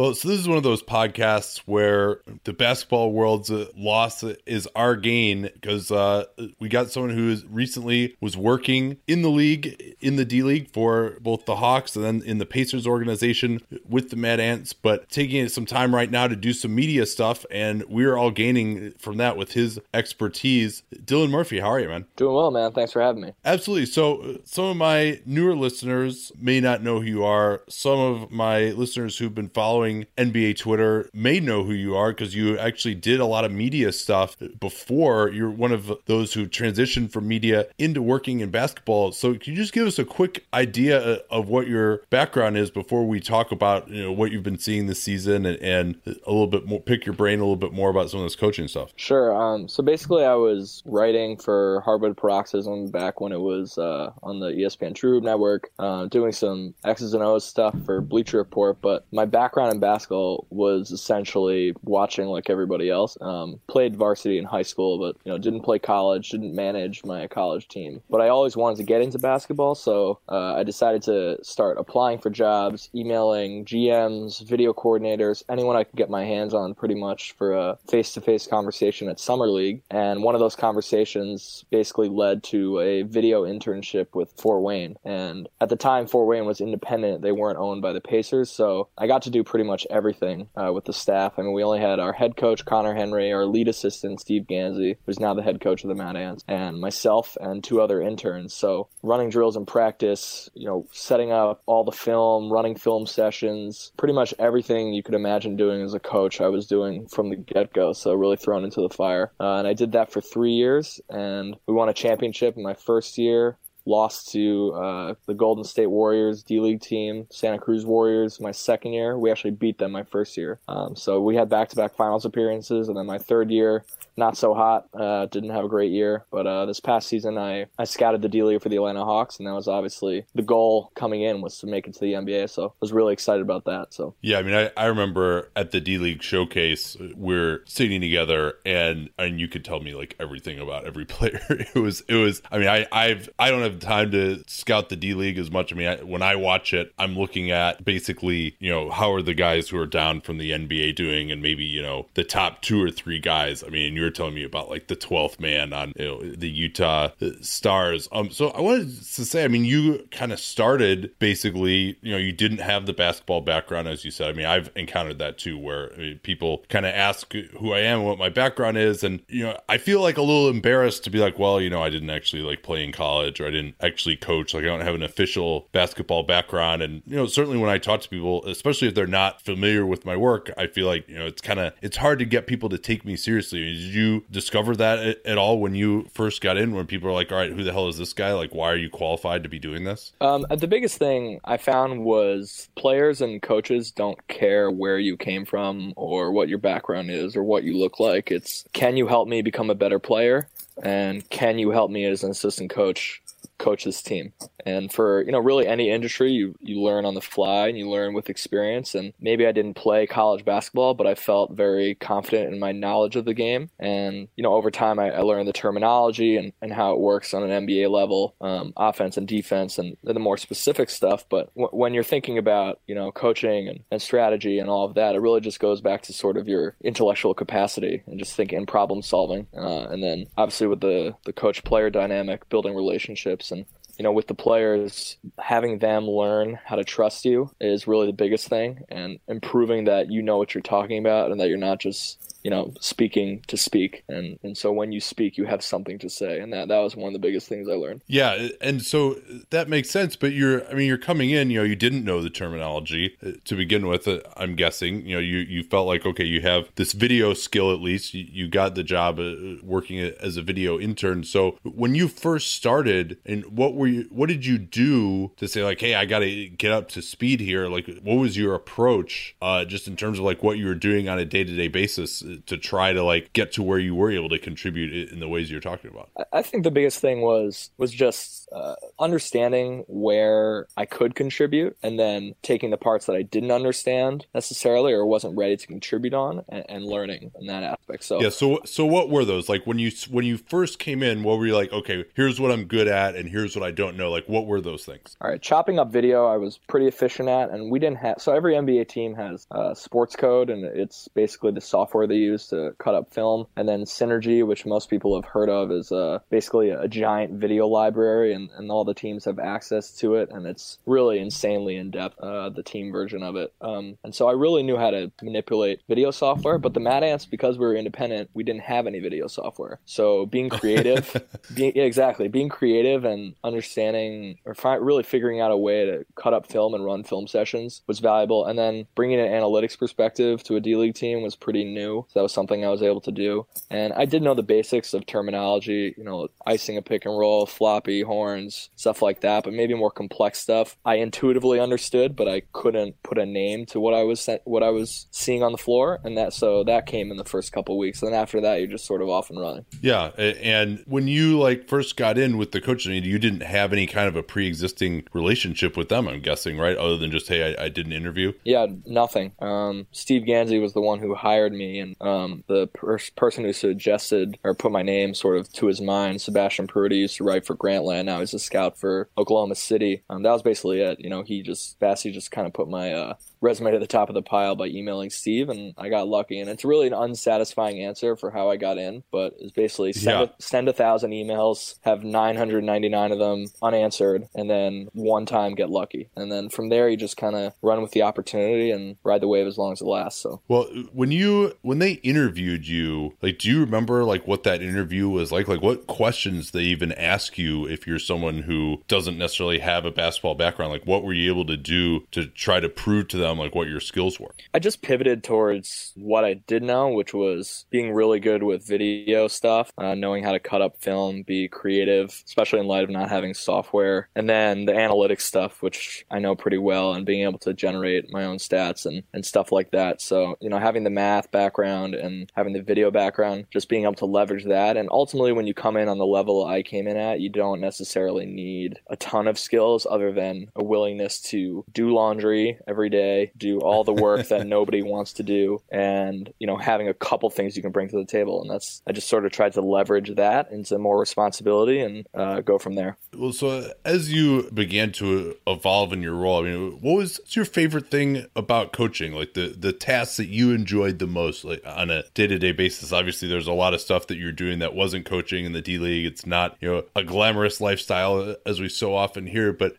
[0.00, 4.66] Well, so this is one of those podcasts where the basketball world's uh, loss is
[4.74, 6.24] our gain because uh,
[6.58, 10.70] we got someone who is recently was working in the league, in the D League
[10.72, 15.10] for both the Hawks and then in the Pacers organization with the Mad Ants, but
[15.10, 19.18] taking some time right now to do some media stuff, and we're all gaining from
[19.18, 20.82] that with his expertise.
[20.94, 22.06] Dylan Murphy, how are you, man?
[22.16, 22.72] Doing well, man.
[22.72, 23.34] Thanks for having me.
[23.44, 23.84] Absolutely.
[23.84, 27.64] So, uh, some of my newer listeners may not know who you are.
[27.68, 32.34] Some of my listeners who've been following NBA Twitter may know who you are because
[32.34, 35.30] you actually did a lot of media stuff before.
[35.30, 39.12] You're one of those who transitioned from media into working in basketball.
[39.12, 40.98] So can you just give us a quick idea
[41.30, 44.86] of what your background is before we talk about you know what you've been seeing
[44.86, 47.90] this season and, and a little bit more pick your brain a little bit more
[47.90, 48.92] about some of this coaching stuff?
[48.96, 49.34] Sure.
[49.34, 54.40] Um, so basically, I was writing for Hardwood Paroxysm back when it was uh, on
[54.40, 58.80] the ESPN True Network, uh, doing some X's and O's stuff for Bleacher Report.
[58.80, 63.16] But my background in basketball was essentially watching like everybody else.
[63.20, 67.26] Um, played varsity in high school, but you know didn't play college, didn't manage my
[67.26, 68.02] college team.
[68.08, 72.18] But I always wanted to get into basketball, so uh, I decided to start applying
[72.18, 77.32] for jobs, emailing GMs, video coordinators, anyone I could get my hands on, pretty much
[77.32, 79.82] for a face-to-face conversation at summer league.
[79.90, 84.96] And one of those conversations basically led to a video internship with Fort Wayne.
[85.04, 88.88] And at the time, Fort Wayne was independent; they weren't owned by the Pacers, so
[88.98, 91.34] I got to do pretty much everything uh, with the staff.
[91.38, 94.96] I mean, we only had our head coach Conner Henry, our lead assistant Steve Gansey,
[95.06, 98.54] who's now the head coach of the Mad Ants, and myself and two other interns.
[98.54, 103.92] So running drills in practice, you know, setting up all the film, running film sessions,
[103.96, 107.36] pretty much everything you could imagine doing as a coach, I was doing from the
[107.36, 107.92] get go.
[107.92, 111.56] So really thrown into the fire, uh, and I did that for three years, and
[111.66, 113.58] we won a championship in my first year
[113.90, 118.92] lost to uh, the Golden State Warriors D League team, Santa Cruz Warriors, my second
[118.92, 119.18] year.
[119.18, 120.60] We actually beat them my first year.
[120.68, 122.88] Um, so we had back to back finals appearances.
[122.88, 123.84] And then my third year,
[124.20, 124.86] not so hot.
[124.94, 128.28] Uh, didn't have a great year, but uh, this past season I, I scouted the
[128.28, 131.58] D League for the Atlanta Hawks, and that was obviously the goal coming in was
[131.58, 132.50] to make it to the NBA.
[132.50, 133.92] So I was really excited about that.
[133.92, 138.54] So yeah, I mean, I, I remember at the D League showcase we're sitting together,
[138.64, 141.40] and and you could tell me like everything about every player.
[141.48, 142.42] it was it was.
[142.52, 145.72] I mean, I I've I don't have time to scout the D League as much.
[145.72, 149.22] I mean, I, when I watch it, I'm looking at basically you know how are
[149.22, 152.60] the guys who are down from the NBA doing, and maybe you know the top
[152.60, 153.64] two or three guys.
[153.64, 157.10] I mean, you're telling me about like the 12th man on you know, the Utah
[157.40, 158.08] Stars.
[158.12, 162.18] Um, so I wanted to say, I mean, you kind of started basically, you know,
[162.18, 164.28] you didn't have the basketball background, as you said.
[164.28, 167.80] I mean, I've encountered that too, where I mean, people kind of ask who I
[167.80, 169.04] am what my background is.
[169.04, 171.82] And, you know, I feel like a little embarrassed to be like, well, you know,
[171.82, 174.54] I didn't actually like play in college or I didn't actually coach.
[174.54, 176.82] Like, I don't have an official basketball background.
[176.82, 180.04] And, you know, certainly when I talk to people, especially if they're not familiar with
[180.04, 182.68] my work, I feel like, you know, it's kind of, it's hard to get people
[182.68, 183.62] to take me seriously.
[183.90, 186.74] You discover that at all when you first got in?
[186.74, 188.32] When people are like, "All right, who the hell is this guy?
[188.32, 192.04] Like, why are you qualified to be doing this?" Um, the biggest thing I found
[192.04, 197.36] was players and coaches don't care where you came from or what your background is
[197.36, 198.30] or what you look like.
[198.30, 200.48] It's can you help me become a better player,
[200.82, 203.22] and can you help me as an assistant coach
[203.58, 204.32] coach this team.
[204.66, 207.88] And for, you know, really any industry, you, you learn on the fly and you
[207.88, 208.94] learn with experience.
[208.94, 213.16] And maybe I didn't play college basketball, but I felt very confident in my knowledge
[213.16, 213.70] of the game.
[213.78, 217.32] And, you know, over time, I, I learned the terminology and, and how it works
[217.32, 221.24] on an NBA level, um, offense and defense and the more specific stuff.
[221.28, 224.94] But w- when you're thinking about, you know, coaching and, and strategy and all of
[224.94, 228.58] that, it really just goes back to sort of your intellectual capacity and just thinking
[228.58, 229.46] and problem solving.
[229.56, 233.64] Uh, and then obviously with the, the coach player dynamic, building relationships and
[234.00, 238.14] you know, with the players, having them learn how to trust you is really the
[238.14, 241.80] biggest thing, and improving that you know what you're talking about and that you're not
[241.80, 244.04] just you know, speaking to speak.
[244.08, 246.40] And, and so when you speak, you have something to say.
[246.40, 248.02] And that, that was one of the biggest things I learned.
[248.06, 248.48] Yeah.
[248.60, 249.20] And so
[249.50, 250.16] that makes sense.
[250.16, 253.32] But you're, I mean, you're coming in, you know, you didn't know the terminology uh,
[253.44, 255.06] to begin with, uh, I'm guessing.
[255.06, 258.14] You know, you, you felt like, okay, you have this video skill at least.
[258.14, 261.24] You, you got the job uh, working as a video intern.
[261.24, 265.62] So when you first started, and what were you, what did you do to say,
[265.62, 267.68] like, hey, I got to get up to speed here?
[267.68, 271.08] Like, what was your approach uh, just in terms of like what you were doing
[271.08, 272.22] on a day to day basis?
[272.38, 275.50] To try to like get to where you were able to contribute in the ways
[275.50, 276.10] you're talking about?
[276.32, 281.98] I think the biggest thing was was just uh, understanding where I could contribute, and
[281.98, 286.44] then taking the parts that I didn't understand necessarily or wasn't ready to contribute on,
[286.48, 288.04] and, and learning in that aspect.
[288.04, 288.30] So yeah.
[288.30, 291.22] So so what were those like when you when you first came in?
[291.22, 291.72] What were you like?
[291.72, 294.10] Okay, here's what I'm good at, and here's what I don't know.
[294.10, 295.16] Like what were those things?
[295.20, 298.16] All right, chopping up video, I was pretty efficient at, and we didn't have.
[298.18, 302.74] So every NBA team has uh, Sportscode, and it's basically the software they use to
[302.78, 303.46] cut up film.
[303.56, 307.66] And then Synergy, which most people have heard of, is uh, basically a giant video
[307.66, 310.30] library, and, and all the teams have access to it.
[310.30, 313.52] And it's really insanely in depth, uh, the team version of it.
[313.60, 316.58] Um, and so I really knew how to manipulate video software.
[316.58, 319.80] But the Mad Ants, because we were independent, we didn't have any video software.
[319.84, 321.16] So being creative,
[321.54, 326.04] being, yeah, exactly, being creative and understanding or fi- really figuring out a way to
[326.14, 328.46] cut up film and run film sessions was valuable.
[328.46, 332.06] And then bringing an analytics perspective to a D League team was pretty new.
[332.08, 333.46] So that was something I was able to do.
[333.70, 337.46] And I did know the basics of terminology, you know, icing a pick and roll,
[337.46, 342.42] floppy, horns, stuff like that, but maybe more complex stuff I intuitively understood, but I
[342.52, 346.00] couldn't put a name to what I was what I was seeing on the floor,
[346.04, 348.02] and that so that came in the first couple weeks.
[348.02, 349.64] And then after that, you're just sort of off and running.
[349.80, 353.86] Yeah, and when you like first got in with the coach, you didn't have any
[353.86, 356.76] kind of a pre-existing relationship with them, I'm guessing, right?
[356.76, 358.32] Other than just hey, I, I did an interview.
[358.44, 359.32] Yeah, nothing.
[359.40, 363.52] Um, Steve Gansey was the one who hired me, and um, the per- person who
[363.52, 367.46] suggested or put my name sort of to his mind, Sebastian Pruiti, used to write
[367.46, 368.06] for Grantland.
[368.06, 370.02] Now he's a scout for Oklahoma City.
[370.08, 371.00] Um, that was basically it.
[371.00, 374.08] You know, he just Bassy just kind of put my uh, resume to the top
[374.08, 376.40] of the pile by emailing Steve, and I got lucky.
[376.40, 380.18] And it's really an unsatisfying answer for how I got in, but it's basically send,
[380.20, 380.22] Yeah.
[380.24, 385.70] a, send a thousand emails, have 999 of them unanswered, and then one time get
[385.70, 386.08] lucky.
[386.16, 389.28] And then from there, you just kind of run with the opportunity and ride the
[389.28, 390.20] wave as long as it lasts.
[390.22, 394.62] So Well, when you when they interviewed you, like, do you remember like what that
[394.62, 395.48] interview was like?
[395.48, 399.90] Like, what questions they even ask you if you're someone who doesn't necessarily have a
[399.90, 400.72] basketball background?
[400.72, 403.68] Like, what were you able to do to try to prove to them like what
[403.68, 404.34] your skills were?
[404.54, 409.28] I just pivoted towards what I did know, which was being really good with video
[409.28, 413.10] stuff, uh, knowing how to cut up film, be creative, especially in light of not
[413.10, 417.38] having software, and then the analytics stuff, which I know pretty well, and being able
[417.40, 420.00] to generate my own stats and, and stuff like that.
[420.00, 423.94] So, you know, having the math background and having the video background, just being able
[423.94, 424.76] to leverage that.
[424.76, 427.60] And ultimately, when you come in on the level I came in at, you don't
[427.60, 433.19] necessarily need a ton of skills other than a willingness to do laundry every day,
[433.36, 437.30] do all the work that nobody wants to do, and you know having a couple
[437.30, 438.40] things you can bring to the table.
[438.40, 442.40] And that's I just sort of tried to leverage that into more responsibility and uh,
[442.40, 442.96] go from there.
[443.16, 447.44] Well, so as you began to evolve in your role, I mean, what was your
[447.44, 449.12] favorite thing about coaching?
[449.12, 452.52] Like the the tasks that you enjoyed the most, like on a day to day
[452.52, 452.92] basis.
[452.92, 455.78] Obviously, there's a lot of stuff that you're doing that wasn't coaching in the D
[455.78, 456.06] League.
[456.06, 459.52] It's not you know a glamorous lifestyle as we so often hear.
[459.52, 459.76] But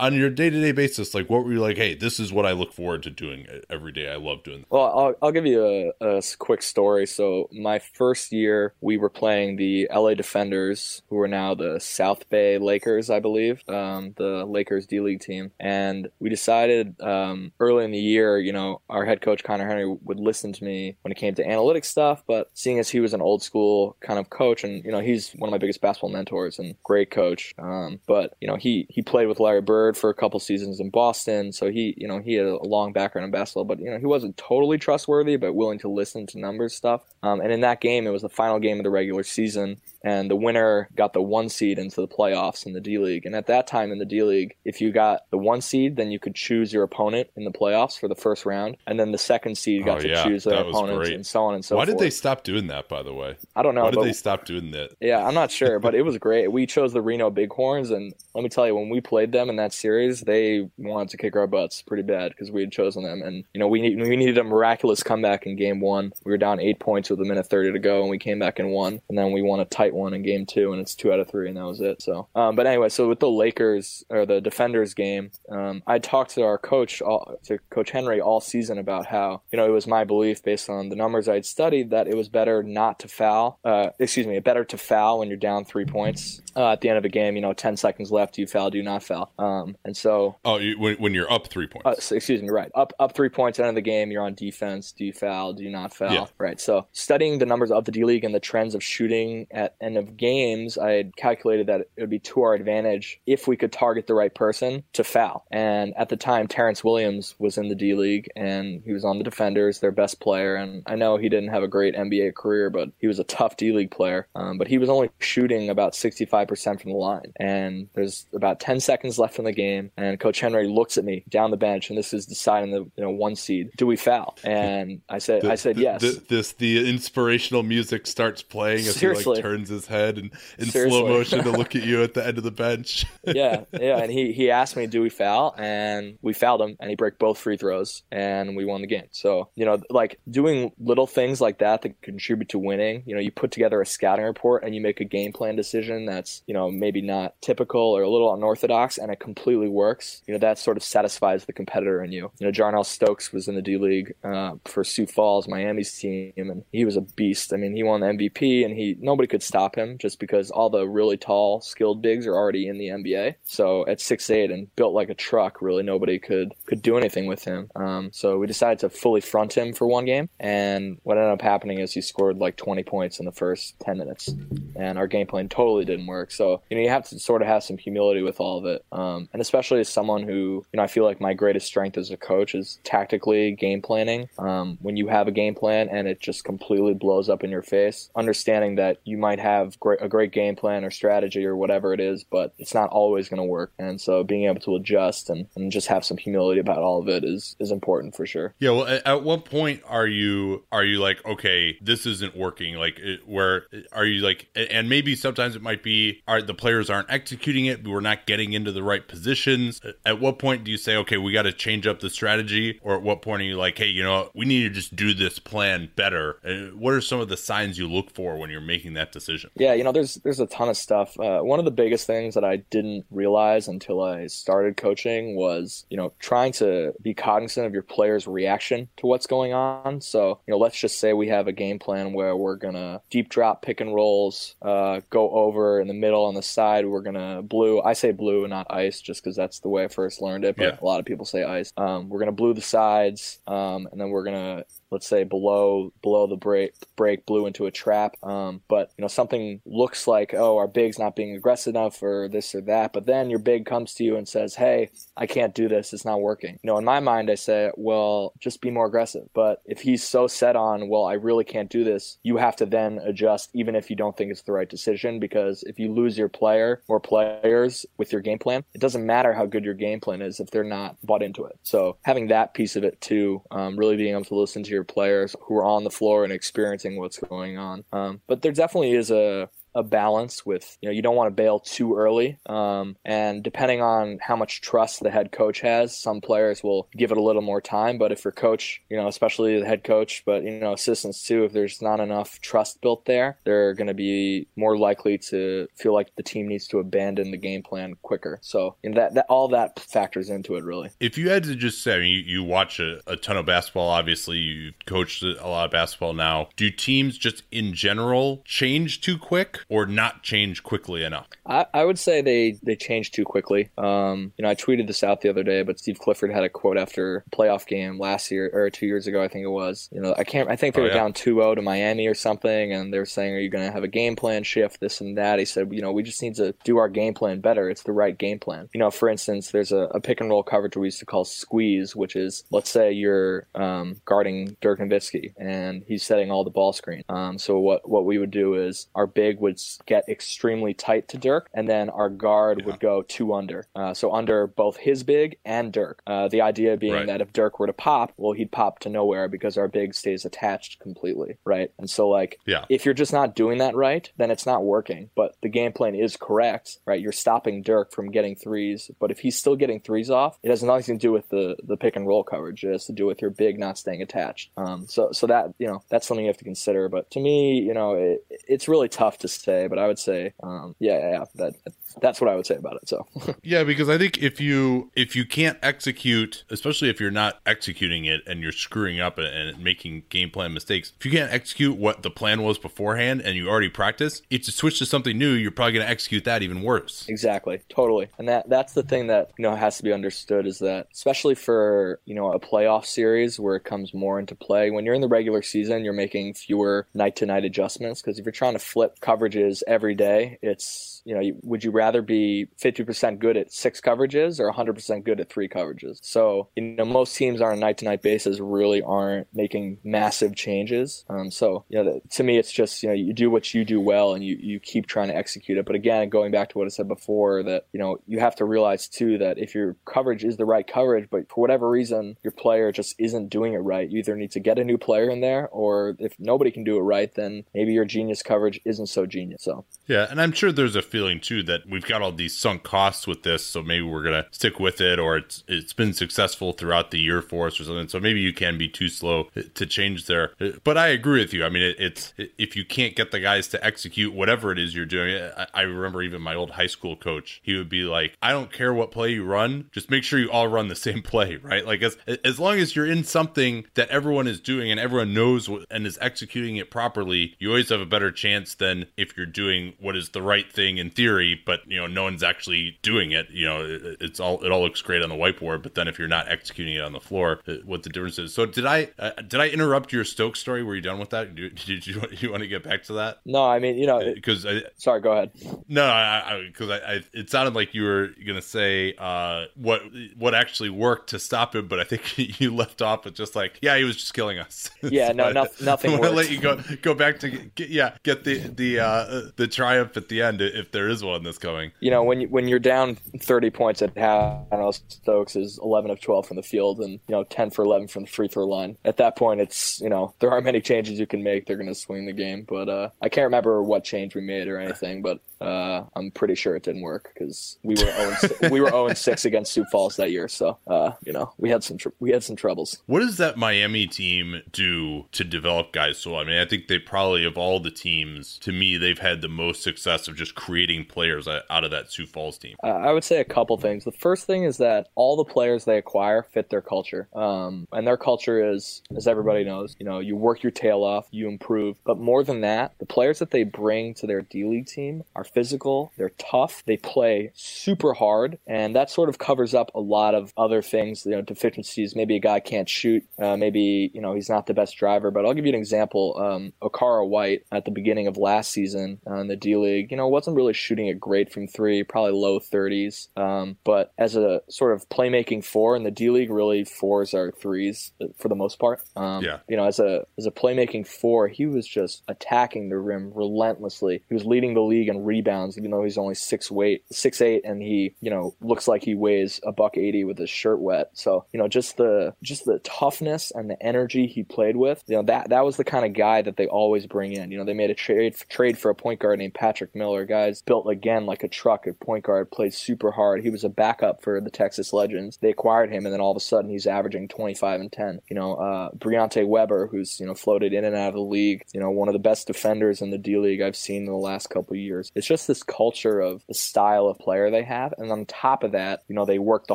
[0.00, 1.76] on your day to day basis, like what were you like?
[1.76, 4.08] Hey, this is what I look forward to doing it every day.
[4.08, 4.64] I love doing.
[4.70, 7.06] Well, I'll, I'll give you a quick story.
[7.06, 12.28] So, my first year, we were playing the LA D-Fenders, who are now the South
[12.30, 15.50] Bay Lakers, I believe, um, the Lakers D League team.
[15.58, 19.86] And we decided um, early in the year, you know, our head coach, Conner Henry,
[20.04, 22.22] would listen to me when it came to analytics stuff.
[22.28, 25.32] But seeing as he was an old school kind of coach, and, you know, he's
[25.32, 27.54] one of my biggest basketball mentors and great coach.
[27.58, 30.90] Um, but, you know, he, he played with Larry Bird for a couple seasons in
[30.90, 31.52] Boston.
[31.52, 34.06] So he, you know, he had a long background in basketball, but, you know, he
[34.06, 37.02] wasn't totally trustworthy, but willing to listen to numbers stuff.
[37.22, 40.30] Um, and in that game, it was the final game of the regular season, and
[40.30, 43.26] the winner got the one seed into the playoffs in the D League.
[43.26, 46.10] And at that time in the D League, if you got the one seed, then
[46.10, 49.18] you could choose your opponent in the playoffs for the first round, and then the
[49.18, 51.78] second seed got Oh, to yeah, choose their opponents, and so on and so forth.
[51.78, 51.98] Why forth.
[51.98, 52.88] did they stop doing that?
[52.88, 53.84] By the way, I don't know.
[53.84, 54.90] why did they stop doing that?
[55.00, 56.50] yeah, I'm not sure, but it was great.
[56.52, 59.56] We chose the Reno Bighorns, and let me tell you, when we played them in
[59.56, 63.22] that series, they wanted to kick our butts pretty bad because we had chosen them,
[63.22, 66.12] and you know we need, we needed a miraculous comeback in Game One.
[66.24, 68.58] We were down eight points with a minute thirty to go, and we came back
[68.58, 71.12] and won, and then we won a tight one in game two, and it's two
[71.12, 72.02] out of three, and that was it.
[72.02, 76.32] So, um, but anyway, so with the Lakers or the D-Fenders game, um, I talked
[76.32, 79.86] to our coach, all, to Coach Henry, all season about how you know it was
[79.86, 83.58] my belief based on the numbers I'd studied that it was better not to foul.
[83.64, 86.98] Uh, excuse me, better to foul when you're down three points uh, at the end
[86.98, 87.36] of a game.
[87.36, 89.32] You know, ten seconds left, do you foul, do you not foul?
[89.38, 92.50] Um, and so, oh, you, when, when you're up three points, uh, so, excuse me,
[92.50, 94.92] right, up up three points at the end of the game, you're on defense.
[94.92, 95.52] Do you foul?
[95.52, 96.12] Do you not foul?
[96.12, 96.26] Yeah.
[96.38, 96.60] Right.
[96.60, 99.96] So studying the numbers of the D League and the trends of shooting at end
[99.96, 103.72] of games, I had calculated that it would be to our advantage if we could
[103.72, 105.46] target the right person to foul.
[105.50, 109.18] And at the time, Terrence Williams was in the D League and he was on
[109.18, 110.56] the D-Fenders, their best player.
[110.56, 113.56] And I know he didn't have a great NBA career, but he was a tough
[113.56, 114.26] D League player.
[114.34, 117.32] Um, but he was only shooting about 65% from the line.
[117.38, 119.90] And there's about 10 seconds left in the game.
[119.96, 123.04] And Coach Henry looks at me down the bench, and this is deciding the you
[123.04, 123.70] know one seed.
[123.76, 124.36] Do we foul?
[124.44, 126.00] And I said, the, I said the, yes.
[126.00, 129.22] The, this the inspirational music starts playing as Seriously.
[129.22, 130.98] he like turns his head and in Seriously.
[130.98, 133.06] slow motion to look at you at the end of the bench.
[133.24, 133.98] yeah, yeah.
[133.98, 137.18] And he he asked me, "Do we foul?" And we fouled him, and he broke
[137.18, 139.06] both free throws, and we won the game.
[139.10, 143.02] So you know, like doing little things like that that contribute to winning.
[143.06, 146.06] You know, you put together a scouting report and you make a game plan decision
[146.06, 150.22] that's you know maybe not typical or a little unorthodox, and it completely works.
[150.26, 152.30] You know, that sort of satisfies the competitor in you.
[152.38, 156.32] You know, Jarnell Stokes was in the D League uh, for Sioux Falls, Miami's team,
[156.36, 157.52] and he was a beast.
[157.52, 160.70] I mean, he won the MVP, and he nobody could stop him just because all
[160.70, 163.34] the really tall, skilled bigs are already in the NBA.
[163.44, 167.26] So at six eight and built like a truck, really nobody could could do anything
[167.26, 167.70] with him.
[167.76, 171.42] Um, so we decided to fully front him for one game, and what ended up
[171.42, 174.30] happening is he scored like 20 points in the first 10 minutes,
[174.76, 176.30] and our game plan totally didn't work.
[176.30, 178.84] So you know you have to sort of have some humility with all of it,
[178.92, 182.10] um, and especially as someone who you know I feel like my greatest strength as
[182.10, 184.28] a coach is tactically game planning.
[184.38, 187.62] Um, when you have a game plan and it just completely blows up in your
[187.62, 189.47] face, understanding that you might have
[189.80, 193.28] great, a great game plan or strategy or whatever it is, but it's not always
[193.28, 193.72] going to work.
[193.78, 197.08] And so being able to adjust and, and just have some humility about all of
[197.08, 198.54] it is is important for sure.
[198.58, 198.70] Yeah.
[198.70, 202.74] Well, at, at what point are you are you like okay, this isn't working?
[202.74, 204.48] Like where are you like?
[204.54, 207.86] And maybe sometimes it might be are the players aren't executing it.
[207.86, 209.80] We're not getting into the right positions.
[210.04, 212.96] At what point do you say okay, we got to change up the strategy, or
[212.96, 215.38] at what point are you like, hey, you know, we need to just do this
[215.38, 216.38] plan better?
[216.44, 219.37] Uh, what are some of the signs you look for when you're making that decision?
[219.54, 221.18] Yeah, you know, there's there's a ton of stuff.
[221.18, 225.86] Uh, one of the biggest things that I didn't realize until I started coaching was,
[225.90, 230.00] you know, trying to be cognizant of your players' reaction to what's going on.
[230.00, 233.28] So, you know, let's just say we have a game plan where we're gonna deep
[233.28, 236.86] drop pick and rolls, uh, go over in the middle on the side.
[236.86, 237.80] We're gonna blue.
[237.80, 240.56] I say blue and not ice, just because that's the way I first learned it.
[240.56, 240.78] But yeah.
[240.80, 241.72] a lot of people say ice.
[241.76, 246.26] Um, we're gonna blue the sides, um, and then we're gonna let's say below below
[246.26, 248.16] the break break blue into a trap.
[248.22, 252.28] Um, but you know something looks like oh our big's not being aggressive enough or
[252.28, 255.54] this or that but then your big comes to you and says hey i can't
[255.54, 255.92] do this.
[255.92, 256.58] It's not working.
[256.62, 259.28] You know in my mind i say well just be more aggressive.
[259.34, 262.66] But if he's so set on well i really can't do this you have to
[262.66, 266.16] then adjust even if you don't think it's the right decision because if you lose
[266.16, 270.00] your player or players with your game plan it doesn't matter how good your game
[270.00, 271.58] plan is if they're not bought into it.
[271.62, 274.77] So having that piece of it too um, really being able to listen to your
[274.84, 277.84] players who are on the floor and experiencing what's going on.
[277.92, 281.42] Um, but there definitely is a a balance with you know you don't want to
[281.42, 286.20] bail too early um, and depending on how much trust the head coach has some
[286.20, 289.58] players will give it a little more time but if your coach you know especially
[289.58, 293.38] the head coach but you know assistants too if there's not enough trust built there
[293.44, 297.36] they're going to be more likely to feel like the team needs to abandon the
[297.36, 298.38] game plan quicker.
[298.42, 300.90] So know, that, that all that factors into it really.
[301.00, 303.46] If you had to just say I mean, you, you watch a, a ton of
[303.46, 306.48] basketball obviously you've coached a lot of basketball now.
[306.56, 311.26] Do teams just in general change too quick or not change quickly enough?
[311.46, 313.70] I, I would say they, they changed too quickly.
[313.76, 316.48] Um, you know, I tweeted this out the other day, but Steve Clifford had a
[316.48, 319.88] quote after a playoff game last year or two years ago, I think it was.
[319.92, 320.50] You know, I can't.
[320.50, 320.96] I think they oh, were yeah.
[320.96, 323.84] down 2-0 to Miami or something, and they were saying, "Are you going to have
[323.84, 324.80] a game plan shift?
[324.80, 327.40] This and that." He said, "You know, we just need to do our game plan
[327.40, 327.68] better.
[327.68, 330.42] It's the right game plan." You know, for instance, there's a, a pick and roll
[330.42, 335.34] coverage we used to call squeeze, which is let's say you're um, guarding Dirk Nowitzki
[335.36, 337.04] and he's setting all the ball screen.
[337.08, 341.18] Um, so what what we would do is our big would get extremely tight to
[341.18, 342.66] Dirk, and then our guard yeah.
[342.66, 343.66] would go two under.
[343.74, 346.02] Uh, so under both his big and Dirk.
[346.06, 347.06] Uh, the idea being right.
[347.06, 350.24] that if Dirk were to pop, well, he'd pop to nowhere because our big stays
[350.24, 351.70] attached completely, right?
[351.78, 352.64] And so, like, yeah.
[352.68, 355.10] if you're just not doing that right, then it's not working.
[355.14, 357.00] But the game plan is correct, right?
[357.00, 360.62] You're stopping Dirk from getting threes, but if he's still getting threes off, it has
[360.62, 362.64] nothing to do with the the pick and roll coverage.
[362.64, 364.50] It has to do with your big not staying attached.
[364.56, 366.88] Um, so so that you know that's something you have to consider.
[366.88, 370.34] But to me, you know, it, it's really tough to say, but I would say,
[370.42, 371.54] um, yeah, yeah, yeah, that
[372.00, 372.88] that's what I would say about it.
[372.88, 373.06] So
[373.42, 378.04] yeah, because I think if you if you can't execute, especially if you're not executing
[378.04, 382.02] it and you're screwing up and making game plan mistakes, if you can't execute what
[382.02, 385.50] the plan was beforehand and you already practice, if you switch to something new, you're
[385.50, 387.06] probably going to execute that even worse.
[387.08, 390.58] Exactly, totally, and that that's the thing that you know has to be understood is
[390.58, 394.84] that especially for you know a playoff series where it comes more into play when
[394.84, 398.32] you're in the regular season, you're making fewer night to night adjustments because if you're
[398.32, 403.36] trying to flip coverages every day, it's you know, would you rather be 50% good
[403.36, 405.98] at six coverages or 100% good at three coverages?
[406.02, 410.34] So, you know, most teams on a night to night basis really aren't making massive
[410.34, 411.04] changes.
[411.08, 413.80] Um, so, you know, to me, it's just, you know, you do what you do
[413.80, 415.66] well and you, you keep trying to execute it.
[415.66, 418.44] But again, going back to what I said before, that, you know, you have to
[418.44, 422.32] realize too that if your coverage is the right coverage, but for whatever reason, your
[422.32, 425.20] player just isn't doing it right, you either need to get a new player in
[425.20, 429.06] there or if nobody can do it right, then maybe your genius coverage isn't so
[429.06, 429.42] genius.
[429.42, 430.06] So, yeah.
[430.10, 433.22] And I'm sure there's a feeling too that we've got all these sunk costs with
[433.22, 436.98] this, so maybe we're gonna stick with it, or it's it's been successful throughout the
[436.98, 437.88] year for us or something.
[437.88, 440.32] So maybe you can be too slow to change there.
[440.64, 441.44] But I agree with you.
[441.44, 444.74] I mean, it, it's if you can't get the guys to execute whatever it is
[444.74, 445.30] you're doing.
[445.36, 447.40] I, I remember even my old high school coach.
[447.42, 450.30] He would be like, "I don't care what play you run, just make sure you
[450.30, 451.66] all run the same play, right?
[451.66, 455.48] Like as as long as you're in something that everyone is doing and everyone knows
[455.70, 459.74] and is executing it properly, you always have a better chance than if you're doing
[459.78, 463.28] what is the right thing in theory, but you know no one's actually doing it.
[463.30, 465.98] You know, it, it's all it all looks great on the whiteboard, but then if
[465.98, 468.34] you're not executing it on the floor, uh, what the difference is.
[468.34, 470.62] So did I uh, did I interrupt your Stokes story?
[470.62, 471.34] Were you done with that?
[471.34, 473.20] Did, did you did you want to get back to that?
[473.24, 475.30] No, I mean you know because I sorry, go ahead.
[475.68, 479.82] No, I because I, I, I, it sounded like you were gonna say uh, what
[480.16, 483.58] what actually worked to stop him, but I think you left off with just like
[483.62, 484.70] yeah, he was just killing us.
[484.82, 485.92] Yeah, so no, no, nothing.
[486.04, 489.96] I let you go go back to get, yeah get the the uh, the triumph
[489.96, 491.47] at the end if there is one that's coming.
[491.80, 495.58] You know, when you, when you're down 30 points at half, I know Stokes is
[495.62, 498.28] 11 of 12 from the field and you know 10 for 11 from the free
[498.28, 498.76] throw line.
[498.84, 501.46] At that point, it's you know there aren't many changes you can make.
[501.46, 504.48] They're going to swing the game, but uh, I can't remember what change we made
[504.48, 508.60] or anything, but uh, I'm pretty sure it didn't work because we were 0 we
[508.60, 510.28] were 0 6 against Sioux Falls that year.
[510.28, 512.82] So uh, you know we had some tr- we had some troubles.
[512.86, 515.98] What does that Miami team do to develop guys?
[515.98, 519.20] So I mean, I think they probably of all the teams, to me, they've had
[519.20, 522.56] the most success of just creating players out of that Sioux Falls team.
[522.62, 523.84] Uh, I would say a couple things.
[523.84, 527.86] The first thing is that all the players they acquire fit their culture, um, and
[527.86, 531.76] their culture is, as everybody knows, you know, you work your tail off, you improve.
[531.84, 535.24] But more than that, the players that they bring to their D League team are
[535.24, 540.14] physical, they're tough, they play super hard, and that sort of covers up a lot
[540.14, 541.94] of other things, you know, deficiencies.
[541.94, 545.10] Maybe a guy can't shoot, uh, maybe you know he's not the best driver.
[545.10, 546.16] But I'll give you an example.
[546.18, 549.96] Um, Okaro White at the beginning of last season uh, in the D League, you
[549.96, 553.08] know, wasn't really shooting it great from three, probably low 30s.
[553.16, 557.30] Um, but as a sort of playmaking four in the D League, really fours are
[557.32, 558.82] threes for the most part.
[558.96, 559.38] Um, yeah.
[559.48, 564.02] You know, as a as a playmaking four, he was just attacking the rim relentlessly.
[564.08, 567.42] He was leading the league in rebounds, even though he's only six weight six eight,
[567.44, 570.90] and he you know looks like he weighs a buck eighty with his shirt wet.
[570.94, 574.96] So you know, just the just the toughness and the energy he played with, you
[574.96, 577.30] know, that that was the kind of guy that they always bring in.
[577.30, 580.04] You know, they made a trade trade for a point guard named Patrick Miller.
[580.04, 583.22] Guys built again like a truck at point guard, played super hard.
[583.22, 585.18] He was a backup for the Texas Legends.
[585.18, 588.00] They acquired him, and then all of a sudden he's averaging 25 and 10.
[588.08, 591.44] You know, uh, Briante Weber, who's you know floated in and out of the league.
[591.52, 593.94] You know, one of the best defenders in the D League I've seen in the
[593.94, 594.90] last couple years.
[594.94, 598.52] It's just this culture of the style of player they have, and on top of
[598.52, 599.54] that, you know, they work the